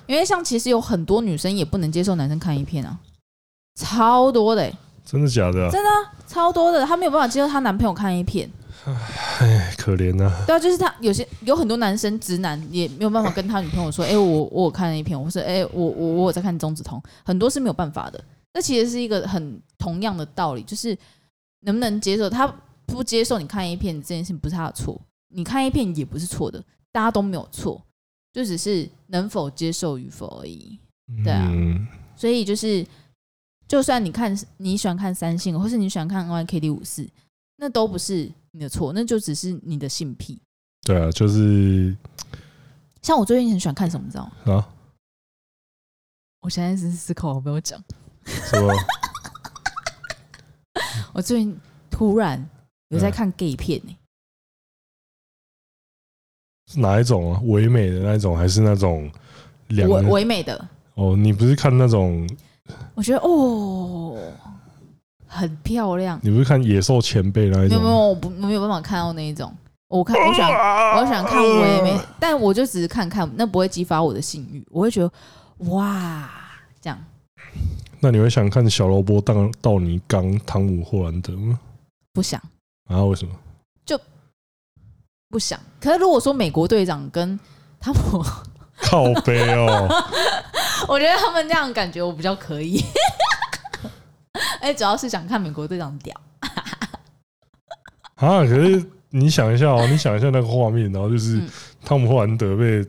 [0.06, 2.98] 因为像其实有很多女生也不能接受男生看 A 片啊，
[3.74, 4.72] 超多的欸。
[5.10, 5.70] 真的假的、啊？
[5.72, 8.48] 真的、啊、超多的，她没有办法接受她男朋友看 A 片，
[9.40, 10.44] 哎，可怜呐、啊。
[10.46, 18.22] 对啊，就是他有些有很多男生直男也没有办法跟他女朋友说，哎、欸，我我有看 A 片，我说，哎、欸，我我我有在看中子通，很多是没有办法的。
[18.54, 20.96] 这其实是一个很同样的道理，就是
[21.62, 22.46] 能不能接受他
[22.86, 26.62] 不接受你看 A 片这件事情不是他的错，你看 A 片也不是错的，
[26.92, 27.82] 大家都没有错，
[28.32, 30.78] 就只是能否接受与否而已。
[31.24, 31.50] 对啊，
[32.14, 32.86] 所以就是。
[33.70, 37.08] 就算你看你喜欢看三性，或是你喜欢看 NYKD 五四，
[37.54, 40.42] 那都不是你的错，那就只是你的性癖。
[40.82, 41.96] 对啊，就是
[43.00, 44.54] 像我最近很喜欢看什么，你知道吗？
[44.54, 44.68] 啊！
[46.40, 47.80] 我现在是思考，我没有讲。
[48.26, 48.74] 什么？
[51.14, 51.56] 我最近
[51.92, 52.44] 突然
[52.88, 53.96] 有在看 gay 片呢、欸。
[56.72, 57.40] 是哪一种啊？
[57.44, 59.08] 唯美的那一种，还是那种
[59.68, 60.68] 唯唯美的？
[60.94, 62.28] 哦，你不是看那种？
[62.94, 64.16] 我觉得哦，
[65.26, 66.18] 很漂亮。
[66.22, 67.68] 你不是看野兽前辈那一种？
[67.68, 69.52] 没有没有，我不没有办法看到那一种。
[69.88, 74.64] 我看我想我想看唯美，但我就只是看看，那不会激发我的性欲。
[74.70, 75.12] 我会觉得
[75.70, 76.30] 哇，
[76.80, 76.98] 这样。
[77.98, 81.58] 那你会想看小萝卜当道尼刚汤姆霍兰德吗？
[82.12, 82.40] 不想
[82.88, 83.04] 啊？
[83.04, 83.34] 为什么？
[83.84, 84.00] 就
[85.28, 85.58] 不想。
[85.80, 87.38] 可是如果说美国队长跟
[87.80, 88.24] 汤姆
[88.88, 89.88] 靠背哦。
[90.88, 92.82] 我觉得他们那样感觉我比较可以，
[94.60, 96.18] 哎，主要是想看美国队长屌
[98.16, 98.40] 啊！
[98.40, 101.40] 可是你想一下哦，你想一下那个画面，然后就是
[101.84, 102.84] 汤姆霍兰德被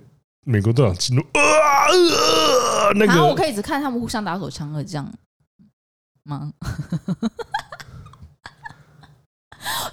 [0.45, 5.05] 美国队长激怒啊，那个我可以只看他们互相打手枪了，这样
[6.23, 6.53] 吗？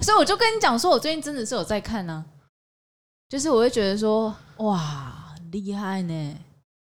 [0.01, 2.25] 所以我就跟你讲说，我最近真的是有在看呢，
[3.27, 5.08] 就是我会觉得说，哇，
[5.50, 6.34] 厉害呢。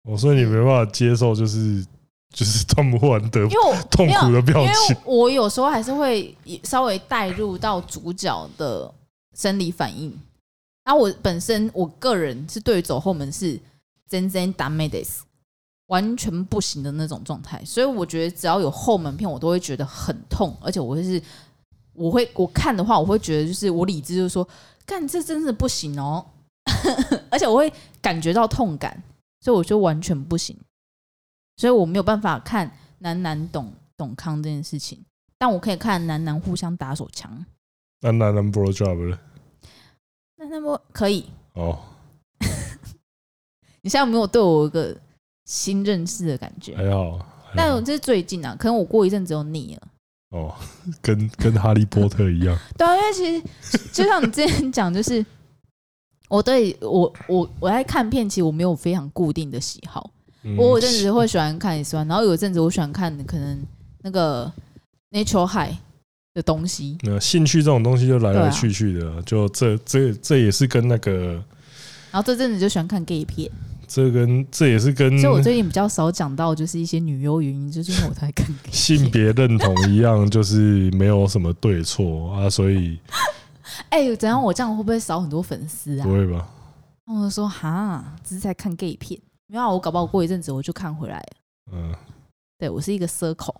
[0.03, 1.85] 我说你没办法接受，就是
[2.29, 4.65] 就是赚不完的，因为我痛苦的表情。
[4.65, 8.93] 因为我有时候还是会稍微带入到主角的
[9.33, 10.13] 生理反应。
[10.83, 13.59] 然后我本身我个人是对于走后门是
[14.07, 15.21] 真真ダメです，
[15.87, 17.59] 完全不行的那种状态。
[17.65, 21.19] 所以我觉得只要有后门片，我都会觉得很痛，而且我会是
[21.93, 24.47] 我会我看的话，我会觉得就是我理智就是说，
[24.85, 26.23] 干这真的不行哦，
[27.30, 29.02] 而且我会感觉到痛感，
[29.40, 30.56] 所以我就完全不行。
[31.56, 35.04] 所以我没有办法看男男懂懂康这件事情，
[35.38, 37.44] 但我可以看男男互相打手枪。
[38.00, 39.18] 那男男 blow job 呢？
[40.36, 41.78] 那那么可以哦。
[43.82, 44.96] 你现在有没有对我一个
[45.44, 46.74] 新认识的感觉？
[46.76, 47.18] 还好，
[47.54, 49.88] 但我这是最近啊，可能我过一阵子又腻了。
[50.30, 50.54] 哦，
[51.02, 52.58] 跟跟哈利波特一样。
[52.78, 55.24] 对啊，因为其实就像你之前讲，就是
[56.30, 60.08] 我对我我我在看片，其实我没有非常固定的喜好。
[60.44, 63.60] 嗯、我有阵子会喜欢看一酸，然后有阵子我喜欢看可能
[64.02, 64.50] 那个
[65.10, 65.74] Natural High
[66.32, 66.96] 的东西。
[67.02, 71.32] 那兴趣这种东西就来来去去的，啊、就这这这也是跟那个。
[72.12, 73.50] 然后这阵子就喜欢看 gay 片。
[73.88, 75.18] 这跟这也是跟。
[75.18, 78.46] 所以我最近比较少讲到就是一些女优原因，就是因为我在看。
[78.70, 82.96] 性别认同一样，就是没有什么对错啊，所以。
[83.88, 84.42] 哎、欸，怎样？
[84.42, 86.04] 我这样会不会少很多粉丝啊？
[86.04, 86.46] 不会吧？
[87.06, 89.20] 我说哈，只是在看 gay 片。
[89.46, 91.26] 没有，我搞不好过一阵子我就看回来了。
[91.72, 91.94] 嗯，
[92.56, 93.56] 对，我是一个 circle。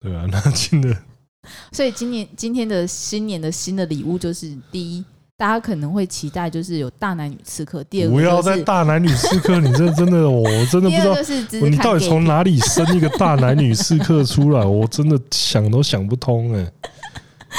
[0.00, 0.96] 对啊，那真的。
[1.72, 5.04] 所以今年今天的新年的新的礼物就是：第一，
[5.36, 14.64] 大家可能会期待就是有大男女刺客；第二个，不要再大男女刺客，你这真的，我真的 不知道，是你到底从哪里生一个大男女刺客出来？
[14.64, 16.72] 我真的想都想不通哎。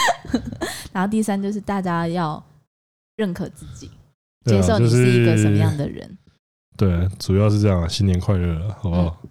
[0.92, 2.44] 然后第三就是大家要
[3.16, 3.90] 认可自己，
[4.46, 6.18] 接受你是一个什么样的人。
[6.76, 9.18] 对，主要是这样，新年快乐，好不好？
[9.24, 9.30] 嗯、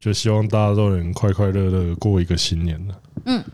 [0.00, 3.00] 就希望大家都能快快乐乐过一个新年了。
[3.26, 3.44] 嗯，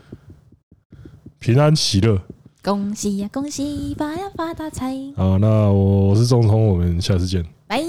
[1.39, 2.19] 平安喜乐，
[2.63, 4.95] 恭喜呀，恭喜发呀发大财。
[5.15, 7.81] 好，那我我是钟聪，我们下次见，拜。